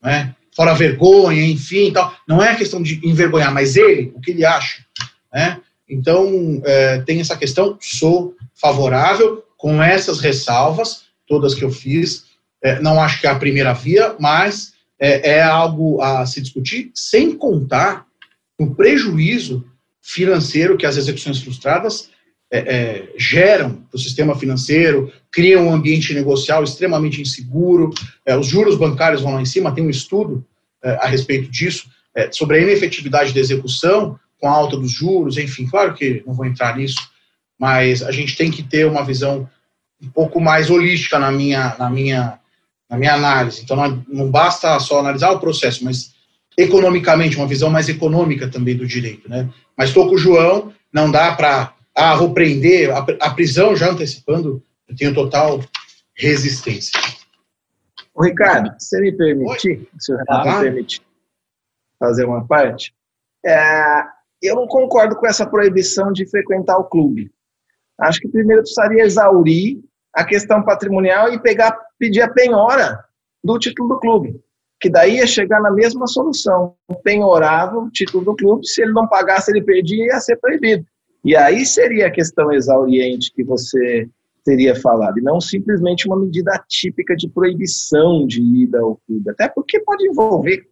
[0.02, 0.34] Né?
[0.56, 2.16] Fora vergonha, enfim, tal.
[2.26, 4.86] Não é questão de envergonhar, mas ele, o que ele acha.
[5.34, 5.60] Né?
[5.90, 12.24] Então, é, tem essa questão, sou favorável com essas ressalvas, todas que eu fiz.
[12.64, 16.90] É, não acho que é a primeira via, mas é, é algo a se discutir,
[16.96, 18.06] sem contar
[18.58, 19.66] o prejuízo
[20.02, 22.11] financeiro que as execuções frustradas
[22.52, 27.92] é, é, geram para o sistema financeiro, criam um ambiente negocial extremamente inseguro,
[28.26, 30.46] é, os juros bancários vão lá em cima, tem um estudo
[30.84, 35.38] é, a respeito disso, é, sobre a inefetividade da execução, com a alta dos juros,
[35.38, 37.00] enfim, claro que não vou entrar nisso,
[37.58, 39.48] mas a gente tem que ter uma visão
[40.02, 42.40] um pouco mais holística na minha, na minha,
[42.90, 43.62] na minha análise.
[43.62, 46.12] Então, não, não basta só analisar o processo, mas
[46.58, 49.30] economicamente, uma visão mais econômica também do direito.
[49.30, 49.48] Né?
[49.78, 53.90] Mas estou com o João, não dá para, ah, vou prender, a, a, prisão já
[53.90, 55.60] antecipando, eu tenho total
[56.16, 57.00] resistência.
[58.14, 61.02] Ô, Ricardo, se me permitir, se o Renato me permitir
[62.00, 62.94] fazer uma parte,
[63.46, 64.04] é,
[64.42, 67.32] eu não concordo com essa proibição de frequentar o clube.
[68.00, 69.80] Acho que primeiro precisaria exaurir
[70.14, 73.04] a questão patrimonial e pegar, pedir a penhora
[73.44, 74.42] do título do clube,
[74.80, 76.76] que daí ia chegar na mesma solução.
[77.04, 80.86] Penhorava o título do clube, se ele não pagasse, ele perdia, ia ser proibido.
[81.24, 84.10] E aí seria a questão exauriente que você
[84.44, 89.48] teria falado, e não simplesmente uma medida típica de proibição de ida ao clube, até
[89.48, 90.68] porque pode envolver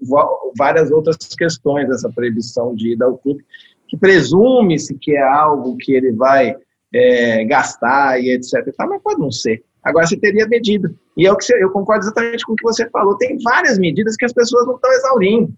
[0.57, 3.45] várias outras questões essa proibição de ida ao clube,
[3.87, 6.55] que presume-se que é algo que ele vai
[6.93, 8.73] é, gastar e etc.
[8.79, 9.63] mas pode não ser.
[9.83, 10.93] Agora você teria medida.
[11.15, 13.17] E é o que você, eu concordo exatamente com o que você falou.
[13.17, 15.53] Tem várias medidas que as pessoas não estão exaurindo.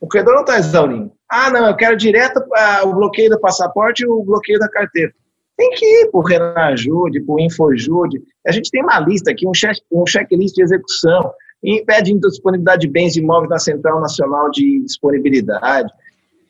[0.00, 1.12] O credor não está exaurindo.
[1.32, 5.10] Ah, não, eu quero direto ah, o bloqueio do passaporte e o bloqueio da carteira.
[5.56, 8.20] Tem que ir para o Renajude, para o Infojude.
[8.46, 11.32] A gente tem uma lista aqui, um, check, um checklist de execução.
[11.64, 15.90] Impede disponibilidade de bens imóveis na Central Nacional de Disponibilidade.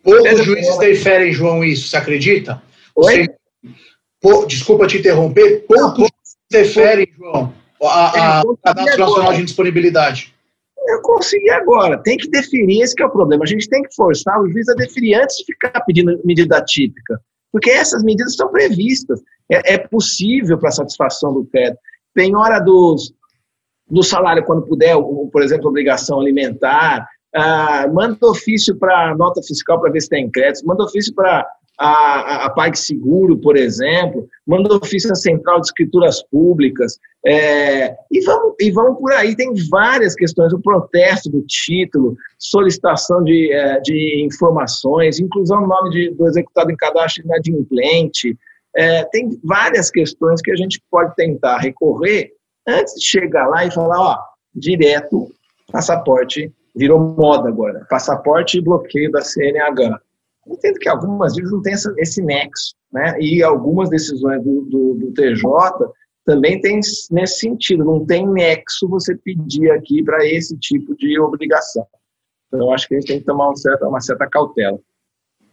[0.03, 2.61] Poucos juízes deferem, João, isso, você acredita?
[2.97, 3.29] Oi?
[4.21, 7.55] Você, desculpa te interromper, poucos juízes deferem, João,
[7.85, 10.32] a, a, Cadastro Nacional de Disponibilidade.
[10.87, 13.45] Eu consegui agora, tem que definir, esse é o problema.
[13.45, 17.21] A gente tem que forçar o juiz a definir antes de ficar pedindo medida típica,
[17.53, 19.21] porque essas medidas estão previstas.
[19.51, 21.79] É, é possível para satisfação do crédito.
[22.15, 23.13] Penhora dos,
[23.89, 24.97] do salário quando puder,
[25.31, 30.67] por exemplo, obrigação alimentar, ah, manda ofício para nota fiscal para ver se tem crédito,
[30.67, 31.47] manda ofício para
[31.85, 38.55] a, a PagSeguro, por exemplo, manda ofício à Central de Escrituras Públicas, é, e, vamos,
[38.61, 44.25] e vamos por aí, tem várias questões, o protesto do título, solicitação de, é, de
[44.25, 48.39] informações, inclusão do nome de, do executado em cadastro inadimplente,
[48.77, 52.31] é, tem várias questões que a gente pode tentar recorrer
[52.67, 54.19] antes de chegar lá e falar, ó,
[54.55, 55.33] direto,
[55.73, 60.01] passaporte, virou moda agora, passaporte e bloqueio da CNH
[60.47, 63.17] entendo que algumas dívidas não têm esse nexo, né?
[63.21, 65.45] E algumas decisões do, do, do TJ
[66.25, 66.77] também tem
[67.11, 71.87] nesse sentido, não tem nexo você pedir aqui para esse tipo de obrigação.
[72.49, 74.79] Então, acho que a gente tem que tomar uma certa cautela.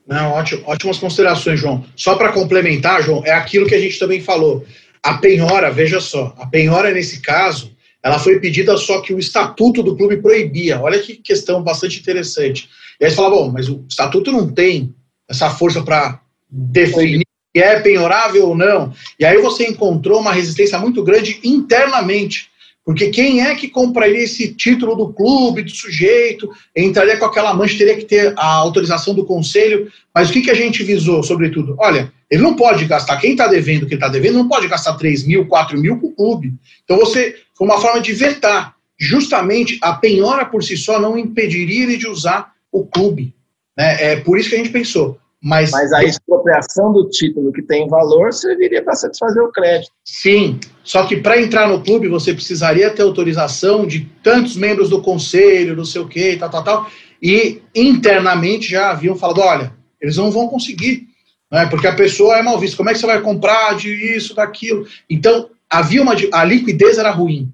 [0.05, 1.85] Não, ótimo, ótimas considerações, João.
[1.95, 4.65] Só para complementar, João, é aquilo que a gente também falou.
[5.03, 7.71] A penhora, veja só, a penhora nesse caso,
[8.03, 10.81] ela foi pedida só que o estatuto do clube proibia.
[10.81, 12.69] Olha que questão bastante interessante.
[12.99, 14.93] E aí você fala, bom, mas o estatuto não tem
[15.29, 16.19] essa força para
[16.49, 17.25] definir
[17.55, 18.93] se é penhorável ou não.
[19.19, 22.49] E aí você encontrou uma resistência muito grande internamente.
[22.83, 27.77] Porque quem é que compraria esse título do clube, do sujeito, entraria com aquela mancha,
[27.77, 29.91] teria que ter a autorização do conselho.
[30.13, 31.75] Mas o que, que a gente visou, sobretudo?
[31.77, 34.95] Olha, ele não pode gastar, quem está devendo o que está devendo, não pode gastar
[34.95, 36.53] 3 mil, 4 mil com o clube.
[36.83, 38.75] Então você, foi uma forma de vetar.
[38.99, 43.33] Justamente a penhora por si só não impediria ele de usar o clube.
[43.77, 44.11] Né?
[44.11, 45.19] É por isso que a gente pensou.
[45.41, 49.91] Mas, mas a expropriação do título que tem valor serviria para satisfazer o crédito.
[50.03, 55.01] Sim, só que para entrar no clube você precisaria ter autorização de tantos membros do
[55.01, 56.91] conselho, não sei o quê, tal, tal, tal.
[57.21, 61.07] E internamente já haviam falado: olha, eles não vão conseguir,
[61.49, 61.67] né?
[61.67, 62.75] porque a pessoa é mal vista.
[62.75, 64.85] Como é que você vai comprar de isso, daquilo?
[65.09, 66.15] Então, havia uma.
[66.33, 67.49] A liquidez era ruim.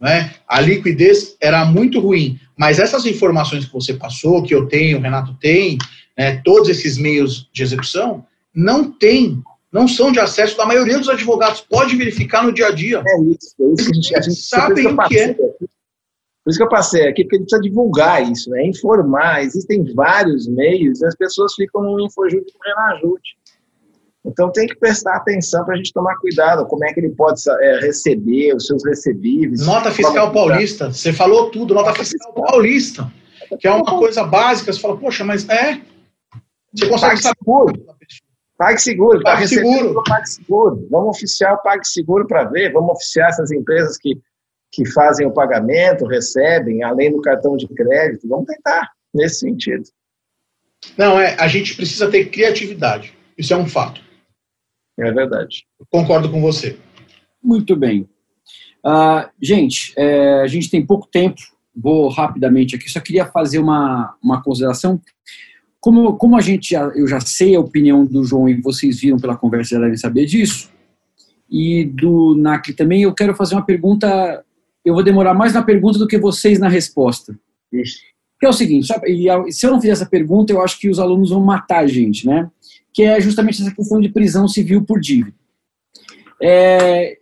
[0.00, 0.34] Né?
[0.46, 2.38] A liquidez era muito ruim.
[2.56, 5.78] Mas essas informações que você passou, que eu tenho, o Renato tem,
[6.16, 8.24] né, todos esses meios de execução,
[8.54, 9.42] não tem,
[9.72, 11.60] não são de acesso da maioria dos advogados.
[11.60, 13.02] Pode verificar no dia a dia.
[13.04, 15.34] É isso, é isso que a gente, a gente sabe o que é.
[15.34, 18.66] Por isso que eu passei aqui, porque a gente precisa divulgar isso, né?
[18.66, 19.42] informar.
[19.42, 23.36] Existem vários meios e as pessoas ficam no Infojude e no Renajude.
[24.24, 27.42] Então tem que prestar atenção para a gente tomar cuidado, como é que ele pode
[27.60, 29.66] é, receber os seus recebíveis.
[29.66, 33.12] Nota fiscal paulista, você falou tudo, nota, nota fiscal, fiscal paulista,
[33.60, 35.80] que é uma coisa básica, você fala, poxa, mas é.
[36.72, 37.36] Você consegue saber.
[37.38, 37.86] Seguro.
[38.56, 40.02] Pague seguro, pague tá seguro.
[40.04, 40.88] Pague seguro.
[40.90, 44.16] Vamos oficiar o Pague Seguro para ver, vamos oficiar essas empresas que,
[44.72, 48.28] que fazem o pagamento, recebem, além do cartão de crédito.
[48.28, 49.84] Vamos tentar nesse sentido.
[50.96, 53.16] Não, é, a gente precisa ter criatividade.
[53.36, 54.03] Isso é um fato.
[54.98, 55.64] É verdade.
[55.90, 56.78] Concordo com você.
[57.42, 58.08] Muito bem.
[58.84, 61.40] Uh, gente, é, a gente tem pouco tempo,
[61.74, 65.00] vou rapidamente aqui, só queria fazer uma, uma consideração.
[65.80, 69.18] Como, como a gente já, eu já sei a opinião do João e vocês viram
[69.18, 70.70] pela conversa, já devem saber disso,
[71.50, 74.44] e do NACLE também, eu quero fazer uma pergunta,
[74.84, 77.38] eu vou demorar mais na pergunta do que vocês na resposta.
[77.72, 77.98] Isso.
[78.40, 78.88] Que é o seguinte,
[79.50, 82.26] se eu não fizer essa pergunta, eu acho que os alunos vão matar a gente,
[82.26, 82.50] né?
[82.94, 85.36] Que é justamente essa questão de prisão civil por dívida.
[86.40, 87.18] É,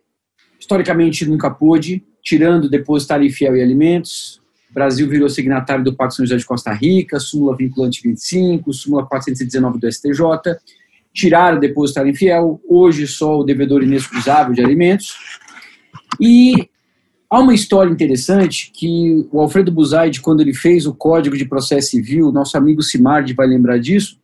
[0.60, 4.40] historicamente nunca pôde, tirando depositário infiel e alimentos.
[4.70, 9.06] O Brasil virou signatário do Pacto São José de Costa Rica, súmula vinculante 25, súmula
[9.06, 10.20] 419 do STJ.
[11.12, 15.14] Tiraram o depositário infiel, hoje só o devedor inexcusável de alimentos.
[16.20, 16.68] E
[17.30, 21.90] há uma história interessante que o Alfredo Buzaide, quando ele fez o Código de Processo
[21.90, 24.21] Civil, nosso amigo Simardi vai lembrar disso,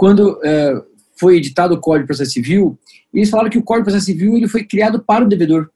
[0.00, 0.82] quando é,
[1.14, 2.78] foi editado o Código de Processo Civil,
[3.12, 5.68] eles falaram que o Código de Processo Civil ele foi criado para o devedor.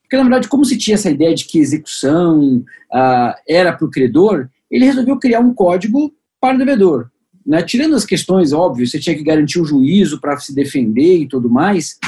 [0.00, 3.90] Porque, na verdade, como se tinha essa ideia de que execução ah, era para o
[3.90, 7.10] credor, ele resolveu criar um código para o devedor.
[7.44, 7.62] Né?
[7.62, 11.50] Tirando as questões, óbvio, você tinha que garantir o juízo para se defender e tudo
[11.50, 11.98] mais.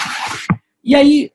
[0.82, 1.30] E aí,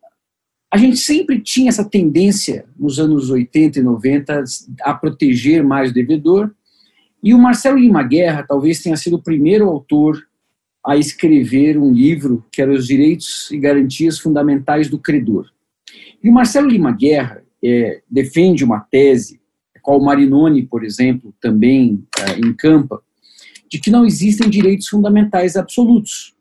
[0.73, 4.43] a gente sempre tinha essa tendência, nos anos 80 e 90,
[4.81, 6.49] a proteger mais o devedor,
[7.23, 10.21] e o Marcelo Lima Guerra talvez tenha sido o primeiro autor
[10.85, 15.49] a escrever um livro que era Os Direitos e Garantias Fundamentais do Credor.
[16.21, 19.39] E o Marcelo Lima Guerra é, defende uma tese,
[19.81, 23.01] qual o Marinoni, por exemplo, também é, encampa,
[23.71, 26.35] de que não existem direitos fundamentais absolutos.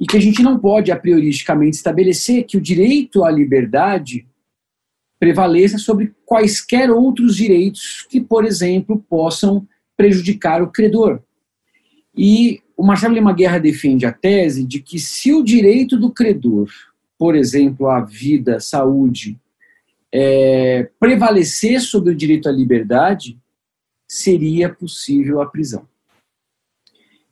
[0.00, 4.26] E que a gente não pode, a prioristicamente, estabelecer que o direito à liberdade
[5.20, 11.20] prevaleça sobre quaisquer outros direitos que, por exemplo, possam prejudicar o credor.
[12.16, 16.70] E o Marcelo Lima Guerra defende a tese de que se o direito do credor,
[17.18, 19.38] por exemplo, à vida, saúde,
[20.10, 23.38] é, prevalecer sobre o direito à liberdade,
[24.08, 25.86] seria possível a prisão.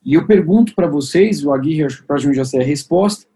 [0.05, 3.27] E eu pergunto para vocês, o Aguirre, acho que praticamente já sei a resposta,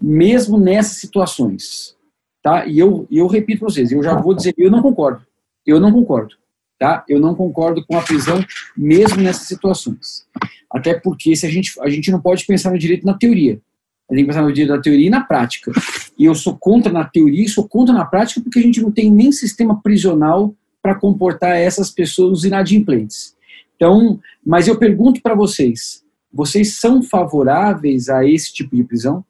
[0.00, 1.96] mesmo nessas situações,
[2.42, 2.66] tá?
[2.66, 5.22] E eu, eu repito para vocês, eu já vou dizer, eu não concordo,
[5.66, 6.36] eu não concordo,
[6.78, 7.04] tá?
[7.08, 8.44] Eu não concordo com a prisão
[8.76, 10.26] mesmo nessas situações.
[10.70, 13.60] Até porque se a gente, a gente não pode pensar no direito na teoria.
[14.08, 15.72] A gente tem que pensar no direito na teoria e na prática.
[16.18, 18.90] E eu sou contra na teoria e sou contra na prática porque a gente não
[18.90, 23.36] tem nem sistema prisional para comportar essas pessoas inadimplentes.
[23.76, 29.24] Então, mas eu pergunto para vocês, vocês são favoráveis a esse tipo de prisão?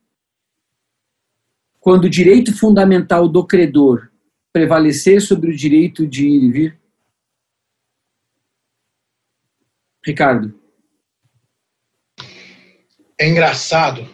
[1.90, 4.10] Quando o direito fundamental do credor
[4.52, 6.80] prevalecer sobre o direito de ir e vir?
[10.06, 10.54] Ricardo.
[13.18, 14.08] É engraçado,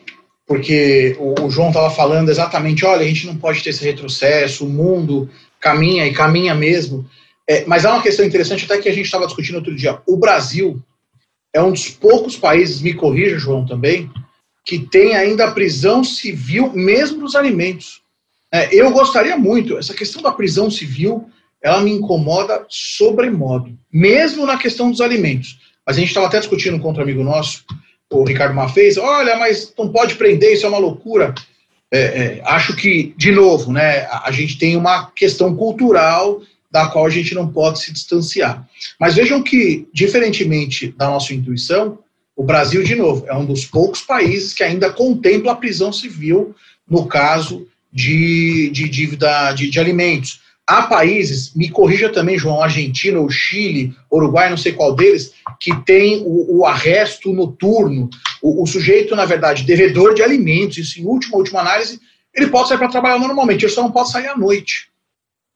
[0.47, 4.71] porque o, João estava falando exatamente, olha, a gente não pode ter esse retrocesso, o
[4.71, 5.29] mundo
[5.61, 7.07] caminha e caminha mesmo.
[7.47, 10.01] É, mas há uma questão interessante até que a gente estava discutindo outro dia.
[10.07, 10.83] O Brasil
[11.55, 14.11] é um dos poucos países, me corrija, João, também,
[14.67, 18.03] que tem ainda a prisão civil mesmo nos alimentos.
[18.53, 21.31] É, eu gostaria muito, essa questão da prisão civil,
[21.63, 25.59] ela me incomoda sobremodo, mesmo na questão dos alimentos.
[25.87, 27.65] Mas a gente estava até discutindo com outro amigo nosso,
[28.11, 31.33] o Ricardo Mafez, olha, mas não pode prender, isso é uma loucura.
[31.93, 36.41] É, é, acho que, de novo, né, a, a, gente tem uma questão cultural
[36.71, 38.67] da qual a gente não pode se distanciar.
[38.99, 41.99] Mas vejam que, diferentemente da nossa intuição,
[42.37, 46.55] o Brasil, de novo, é um dos poucos países que ainda contempla a prisão civil
[46.87, 50.41] no caso de, de dívida de, de alimentos.
[50.67, 55.75] Há países, me corrija também, João, Argentina, ou Chile, Uruguai, não sei qual deles, que
[55.85, 58.11] tem o, o arresto noturno.
[58.43, 62.01] O, o, sujeito, na verdade, devedor de alimentos, isso em última, última análise,
[62.35, 64.89] ele pode sair para trabalhar normalmente, ele só não pode sair à noite.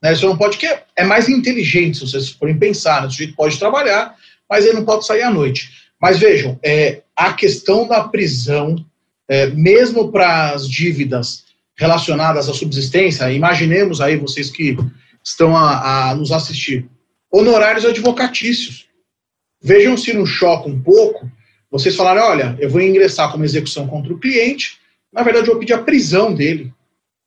[0.00, 0.14] Né?
[0.14, 3.08] Só não pode, que é, é mais inteligente, se vocês forem pensar, né?
[3.08, 4.14] o sujeito pode trabalhar,
[4.48, 5.89] mas ele não pode sair à noite.
[6.00, 8.76] Mas vejam, é, a questão da prisão,
[9.28, 11.44] é, mesmo para as dívidas
[11.76, 14.76] relacionadas à subsistência, imaginemos aí vocês que
[15.22, 16.88] estão a, a nos assistir,
[17.30, 18.86] honorários advocatícios.
[19.62, 21.30] Vejam se não choca um pouco
[21.70, 24.78] vocês falarem, olha, eu vou ingressar como execução contra o cliente,
[25.12, 26.72] na verdade eu vou pedir a prisão dele.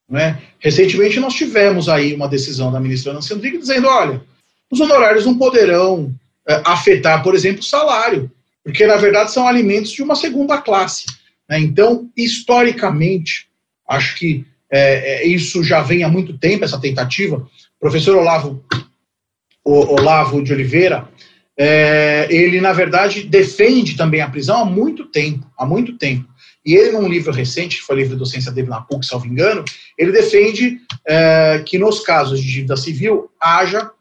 [0.10, 0.42] Né?
[0.60, 4.22] Recentemente nós tivemos aí uma decisão da ministra Nancy Andrighi dizendo, olha,
[4.70, 6.14] os honorários não poderão
[6.48, 8.30] é, afetar, por exemplo, o salário,
[8.64, 11.06] porque na verdade são alimentos de uma segunda classe.
[11.50, 11.60] Né?
[11.60, 13.48] Então, historicamente,
[13.88, 17.38] acho que é, é, isso já vem há muito tempo, essa tentativa.
[17.38, 18.64] O professor Olavo,
[19.64, 21.08] o, Olavo de Oliveira,
[21.56, 26.28] é, ele, na verdade, defende também a prisão há muito tempo, há muito tempo.
[26.66, 29.64] E ele, num livro recente, que foi o livro docência dele na PUC, salvo engano,
[29.98, 33.92] ele defende é, que nos casos de dívida civil haja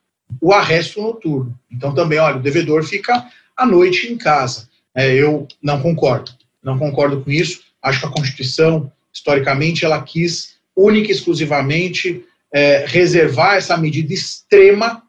[0.40, 1.55] o arresto noturno.
[1.70, 3.26] Então, também, olha, o devedor fica
[3.56, 4.68] à noite em casa.
[4.94, 7.62] É, eu não concordo, não concordo com isso.
[7.82, 15.02] Acho que a Constituição, historicamente, ela quis única e exclusivamente é, reservar essa medida extrema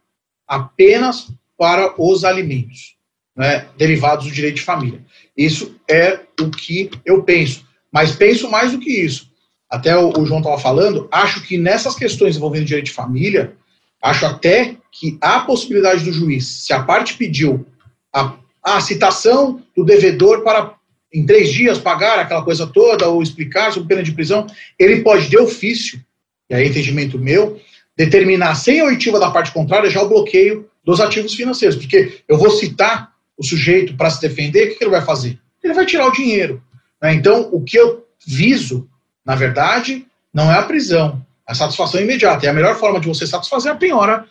[0.48, 2.95] apenas para os alimentos
[3.36, 5.02] né, derivados do direito de família.
[5.36, 7.65] Isso é o que eu penso.
[7.91, 9.32] Mas penso mais do que isso.
[9.70, 13.56] Até o, o João estava falando, acho que nessas questões envolvendo direito de família,
[14.02, 17.65] acho até que há possibilidade do juiz, se a parte pediu
[18.14, 20.76] a, a citação do devedor para
[21.14, 24.48] em três dias pagar aquela coisa toda ou explicar sobre pena de prisão,
[24.80, 26.03] ele pode, de ofício,
[26.49, 27.61] e aí entendimento meu,
[27.95, 32.49] determinar sem oitiva da parte contrária já o bloqueio dos ativos financeiros, porque eu vou
[32.49, 35.40] citar o sujeito para se defender, o que, ele vai fazer?
[35.64, 36.61] Ele vai tirar o dinheiro.
[37.02, 37.14] Né?
[37.14, 38.88] Então, o que eu viso,
[39.26, 42.45] na verdade, não é a prisão, a satisfação imediata.
[42.45, 44.26] E a melhor forma de você satisfazer é a penhora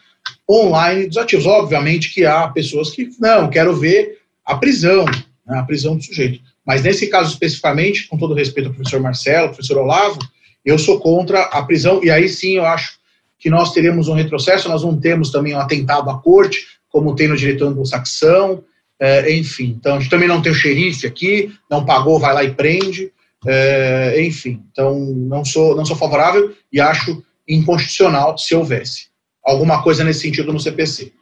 [0.49, 1.47] online dos ativos.
[1.47, 5.05] Obviamente que há pessoas que, não, quero ver a prisão,
[5.47, 6.41] né, a prisão do sujeito.
[6.67, 10.19] Mas nesse caso especificamente, com todo respeito ao professor Marcelo, ao professor Olavo,
[10.65, 12.97] Eu sou contra a prisão, e aí sim eu acho
[13.37, 17.27] que nós teremos um retrocesso, nós não temos também um atentado à corte, como tem
[17.27, 18.63] no direito anglo-saxão,
[19.01, 19.75] é, enfim.
[19.77, 23.11] Então, a gente também não tem o xerife aqui, não pagou, vai lá e prende,
[23.45, 24.63] é, enfim.
[24.71, 29.12] Então, não sou, não sou favorável e acho inconstitucional se houvesse
[29.45, 31.13] alguma coisa nesse sentido no CPC.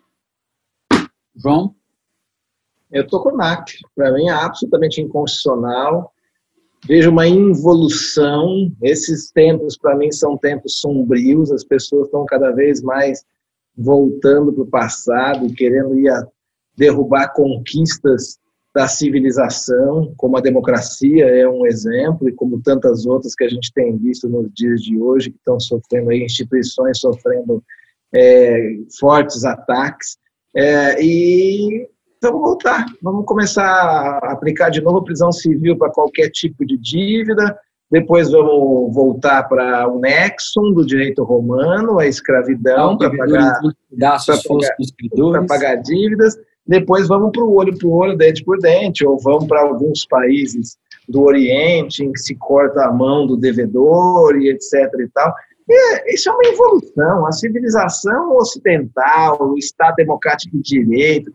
[1.35, 1.75] João?
[2.91, 3.79] Eu estou com o NAC.
[3.95, 6.13] Para mim é absolutamente inconstitucional.
[6.87, 8.73] Vejo uma involução.
[8.83, 11.53] Esses tempos, para mim, são tempos sombrios.
[11.53, 13.25] As pessoas estão cada vez mais
[13.77, 16.27] voltando para o passado, querendo ir a
[16.77, 18.39] derrubar conquistas
[18.75, 23.73] da civilização, como a democracia é um exemplo, e como tantas outras que a gente
[23.73, 27.63] tem visto nos dias de hoje, que estão sofrendo aí, instituições sofrendo
[28.15, 28.59] é,
[28.99, 30.19] fortes ataques.
[30.57, 31.89] É, e
[32.23, 36.77] vamos voltar, vamos começar a aplicar de novo a prisão civil para qualquer tipo de
[36.77, 37.57] dívida,
[37.91, 43.61] depois vamos voltar para o nexum do direito romano, a escravidão, para pagar,
[43.99, 49.47] pagar, pagar dívidas, depois vamos para o olho por olho, dente por dente, ou vamos
[49.47, 50.77] para alguns países
[51.09, 55.35] do Oriente em que se corta a mão do devedor e etc e tal.
[55.73, 57.27] É, isso é uma evolução.
[57.27, 61.33] A civilização ocidental, o Estado democrático de direito,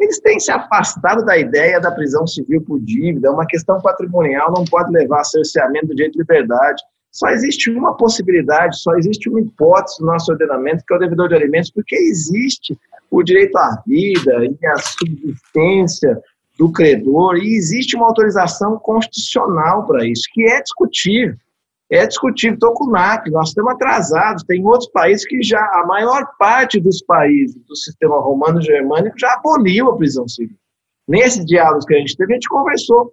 [0.00, 3.30] eles têm se afastado da ideia da prisão civil por dívida.
[3.30, 6.82] Uma questão patrimonial não pode levar a cerceamento do direito de liberdade.
[7.12, 11.28] Só existe uma possibilidade, só existe uma hipótese no nosso ordenamento, que é o devedor
[11.28, 12.76] de alimentos, porque existe
[13.10, 16.20] o direito à vida e a subsistência
[16.58, 21.36] do credor, e existe uma autorização constitucional para isso, que é discutível
[21.90, 22.54] é discutível.
[22.54, 24.44] Estou com o NAC, nós estamos atrasados.
[24.44, 29.88] Tem outros países que já, a maior parte dos países do sistema romano-germânico já aboliu
[29.88, 30.56] a prisão civil.
[31.08, 33.12] Nesse diálogo que a gente teve, a gente conversou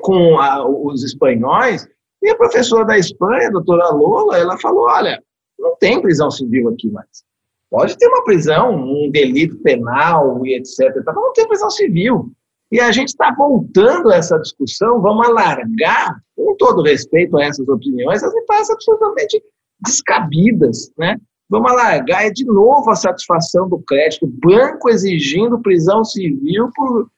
[0.00, 1.86] com a, os espanhóis
[2.22, 5.22] e a professora da Espanha, a doutora Lola, ela falou: olha,
[5.58, 7.24] não tem prisão civil aqui mais.
[7.70, 10.92] Pode ter uma prisão, um delito penal e etc.
[11.04, 12.32] Mas não tem prisão civil.
[12.72, 17.68] E a gente está voltando a essa discussão, vamos alargar, com todo respeito a essas
[17.68, 19.42] opiniões, as me parecem absolutamente
[19.80, 21.16] descabidas, né?
[21.48, 27.10] Vamos alargar, é de novo a satisfação do crédito, banco exigindo prisão civil por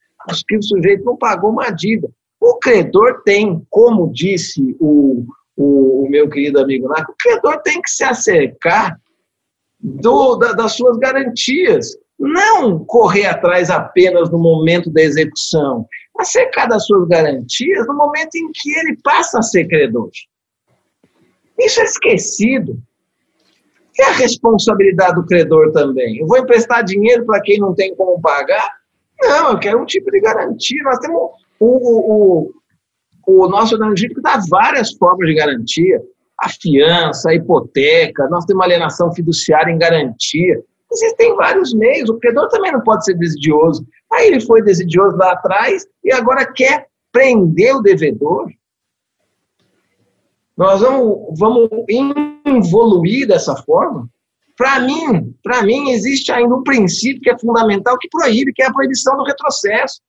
[0.47, 2.09] que o sujeito não pagou uma dívida.
[2.41, 5.25] O credor tem, como disse o,
[5.57, 8.99] o, o meu querido amigo Naco, o credor tem que se acercar
[9.79, 15.87] do, da, das suas garantias não correr atrás apenas no momento da execução,
[16.23, 20.11] acercar das suas garantias no momento em que ele passa a ser credor.
[21.59, 22.79] Isso é esquecido.
[23.99, 26.19] É a responsabilidade do credor também.
[26.19, 28.71] Eu vou emprestar dinheiro para quem não tem como pagar?
[29.21, 30.83] Não, eu quero um tipo de garantia.
[30.83, 31.21] Nós temos
[31.61, 32.53] o, o,
[33.27, 36.01] o, o nosso ordenamento jurídico dá várias formas de garantia.
[36.41, 40.61] A fiança, a hipoteca, nós temos alienação fiduciária em garantia.
[40.91, 43.87] Existem vários meios, o credor também não pode ser desidioso.
[44.13, 48.51] Aí ele foi desidioso lá atrás e agora quer prender o devedor.
[50.57, 51.71] Nós vamos, vamos
[52.45, 54.09] evoluir dessa forma?
[54.57, 58.67] Para mim, para mim existe ainda um princípio que é fundamental que proíbe, que é
[58.67, 60.01] a proibição do retrocesso.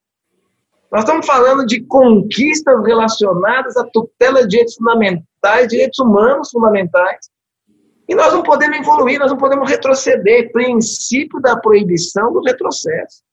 [0.91, 7.29] Nós estamos falando de conquistas relacionadas à tutela de direitos fundamentais, direitos humanos fundamentais.
[8.07, 10.51] E nós não podemos evoluir, nós não podemos retroceder.
[10.51, 13.23] Princípio da proibição do retrocesso.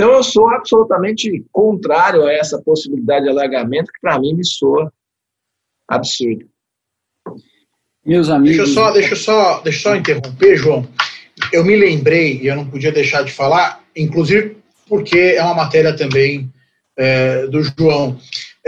[0.00, 4.92] Então, eu sou absolutamente contrário a essa possibilidade de alargamento, que para mim me soa
[5.88, 6.46] absurdo.
[8.06, 8.58] Meus amigos.
[8.58, 10.86] Deixa eu, só, deixa, eu só, deixa eu só interromper, João.
[11.52, 14.56] Eu me lembrei, e eu não podia deixar de falar, inclusive
[14.88, 16.48] porque é uma matéria também
[16.96, 18.18] é, do João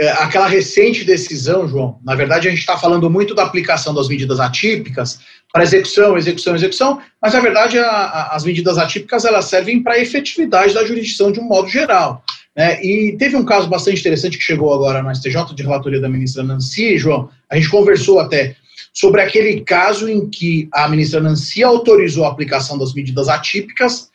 [0.01, 4.07] é, aquela recente decisão, João, na verdade a gente está falando muito da aplicação das
[4.07, 5.19] medidas atípicas
[5.53, 9.93] para execução, execução, execução, mas na verdade a, a, as medidas atípicas elas servem para
[9.93, 12.23] a efetividade da jurisdição de um modo geral.
[12.57, 12.83] Né?
[12.83, 16.41] E teve um caso bastante interessante que chegou agora no STJ de relatoria da ministra
[16.41, 18.55] Nancy, João, a gente conversou até
[18.91, 24.09] sobre aquele caso em que a ministra Nancy autorizou a aplicação das medidas atípicas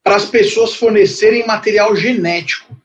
[0.00, 2.83] para as pessoas fornecerem material genético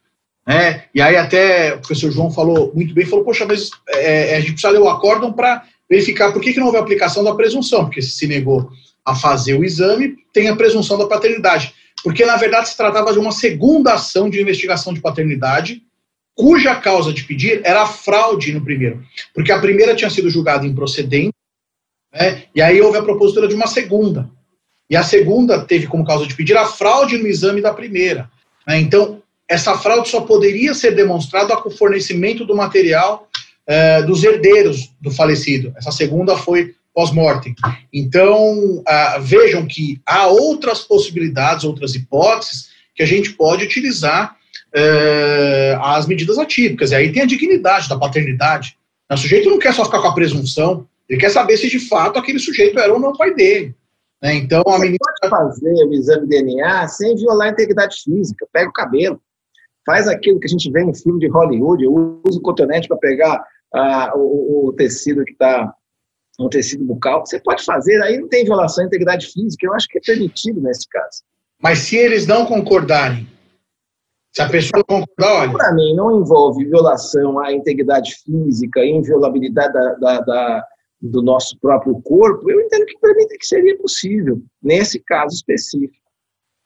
[0.49, 0.85] né?
[0.95, 4.53] E aí até o professor João falou muito bem, falou, poxa, mas é, a gente
[4.53, 8.01] precisa ler o acórdão para verificar por que, que não houve aplicação da presunção, porque
[8.01, 8.67] se negou
[9.05, 11.71] a fazer o exame, tem a presunção da paternidade.
[12.03, 15.83] Porque, na verdade, se tratava de uma segunda ação de investigação de paternidade,
[16.33, 19.03] cuja causa de pedir era fraude no primeiro.
[19.35, 21.35] Porque a primeira tinha sido julgada improcedente,
[22.11, 22.45] né?
[22.55, 24.27] e aí houve a propositura de uma segunda.
[24.89, 28.31] E a segunda teve como causa de pedir a fraude no exame da primeira.
[28.65, 28.79] Né?
[28.79, 33.27] Então, essa fraude só poderia ser demonstrada com o fornecimento do material
[33.67, 35.73] uh, dos herdeiros do falecido.
[35.75, 37.55] Essa segunda foi pós-mortem.
[37.91, 44.35] Então, uh, vejam que há outras possibilidades, outras hipóteses que a gente pode utilizar
[44.75, 46.91] uh, as medidas atípicas.
[46.91, 48.77] E aí tem a dignidade da paternidade.
[49.11, 52.19] O sujeito não quer só ficar com a presunção, ele quer saber se de fato
[52.19, 53.73] aquele sujeito era ou não o pai dele.
[54.21, 54.35] Né?
[54.35, 54.97] Então, a menina.
[54.99, 58.45] pode fazer o exame de DNA sem violar a integridade física.
[58.53, 59.19] Pega o cabelo,
[59.89, 63.43] faz aquilo que a gente vê em filme de Hollywood, usa o cotonete para pegar
[63.73, 65.73] ah, o, o, tecido que está
[66.39, 67.25] um tecido bucal.
[67.25, 69.65] Você pode fazer, aí não tem violação à integridade física.
[69.65, 71.23] Eu acho que é permitido nesse caso.
[71.59, 73.27] Mas se eles não concordarem,
[74.31, 75.53] se a pessoa concordar, olha.
[75.53, 80.67] Para mim, não envolve violação à integridade física, inviolabilidade da, da, da
[81.01, 85.95] do nosso próprio corpo, eu entendo que mim que seria possível, nesse caso específico.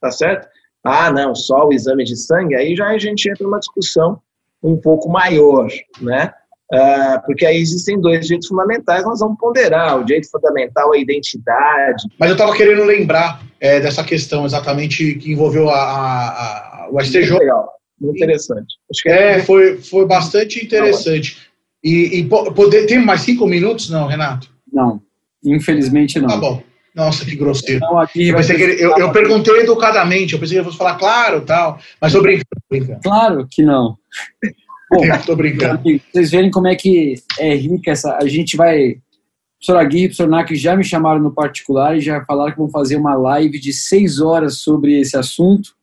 [0.01, 0.49] Tá certo?
[0.83, 4.19] Ah, não, só o exame de sangue, aí já a gente entra numa discussão
[4.61, 5.67] um pouco maior,
[6.01, 6.33] né?
[6.73, 9.99] Ah, porque aí existem dois direitos fundamentais, nós vamos ponderar.
[9.99, 12.03] O direito fundamental é a identidade.
[12.17, 16.99] Mas eu estava querendo lembrar é, dessa questão exatamente que envolveu a, a, a o
[16.99, 17.29] STJ.
[17.29, 17.69] Muito legal,
[18.01, 18.75] muito interessante.
[19.05, 21.37] é, foi, foi bastante interessante.
[21.83, 24.49] E, e poder, tem mais cinco minutos, não, Renato?
[24.71, 25.01] Não,
[25.45, 26.27] infelizmente não.
[26.27, 26.63] Tá bom.
[26.95, 27.77] Nossa, que grosseiro.
[27.77, 31.41] Então, eu, que ele, eu, eu, perguntei educadamente, eu pensei que ele fosse falar claro
[31.41, 32.45] tal, mas tô brincando.
[32.69, 32.99] brincando.
[33.01, 33.97] Claro que não.
[34.91, 35.81] Bom, tô brincando.
[36.11, 38.17] Vocês verem como é que é rica essa.
[38.17, 38.91] A gente vai.
[38.91, 42.51] O professor Aguirre e o professor Nak já me chamaram no particular e já falaram
[42.51, 45.73] que vão fazer uma live de seis horas sobre esse assunto.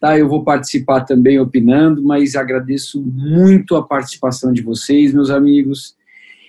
[0.00, 5.96] Tá, eu vou participar também opinando, mas agradeço muito a participação de vocês, meus amigos.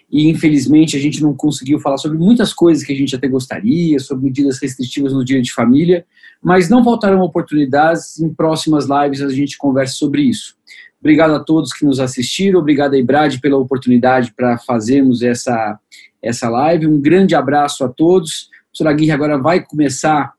[0.10, 4.00] E infelizmente a gente não conseguiu falar sobre muitas coisas que a gente até gostaria,
[4.00, 6.06] sobre medidas restritivas no dia de família,
[6.42, 8.20] mas não faltarão oportunidades.
[8.20, 10.56] Em próximas lives a gente conversa sobre isso.
[11.00, 15.78] Obrigado a todos que nos assistiram, obrigado a Ibrad pela oportunidade para fazermos essa,
[16.22, 16.88] essa live.
[16.88, 18.44] Um grande abraço a todos.
[18.44, 20.34] O professor Aguirre agora vai começar,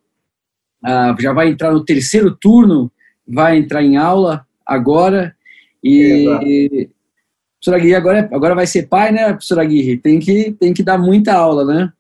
[0.85, 2.91] uh, já vai entrar no terceiro turno
[3.29, 5.37] vai entrar em aula agora
[5.85, 6.89] e
[7.61, 9.99] professor Aguirre agora, agora vai ser pai, né, professor Aguirre?
[9.99, 11.93] Tem que, tem que dar muita aula, né?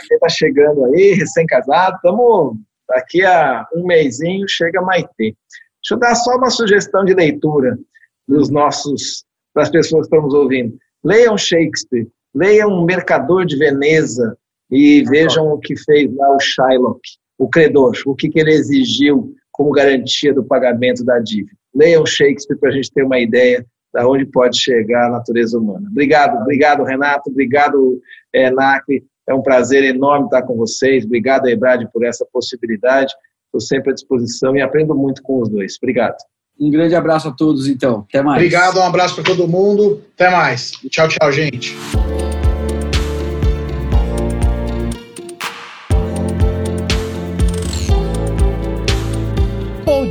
[0.00, 2.56] Você está chegando aí, recém-casado, estamos
[2.88, 5.34] daqui a um mêsinho chega Maitê.
[5.82, 7.78] Deixa eu dar só uma sugestão de leitura
[8.26, 10.76] dos nossos, para as pessoas que estamos ouvindo.
[11.04, 14.36] Leiam Shakespeare, leiam Mercador de Veneza
[14.70, 17.00] e vejam o que fez lá o Shylock,
[17.38, 21.56] o credor, o que, que ele exigiu como garantia do pagamento da dívida.
[21.74, 23.64] Leiam Shakespeare para a gente ter uma ideia
[23.94, 25.88] de onde pode chegar a natureza humana.
[25.90, 28.00] Obrigado, obrigado, Renato, obrigado,
[28.32, 29.04] é, Nacre.
[29.26, 31.04] É um prazer enorme estar com vocês.
[31.04, 33.14] Obrigado, Ebrade, por essa possibilidade.
[33.46, 35.76] Estou sempre à disposição e aprendo muito com os dois.
[35.80, 36.16] Obrigado.
[36.60, 38.04] Um grande abraço a todos, então.
[38.08, 38.36] Até mais.
[38.36, 40.02] Obrigado, um abraço para todo mundo.
[40.14, 40.72] Até mais.
[40.90, 41.74] Tchau, tchau, gente.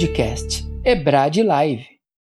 [0.04, 1.93] podcast Ebrad Live.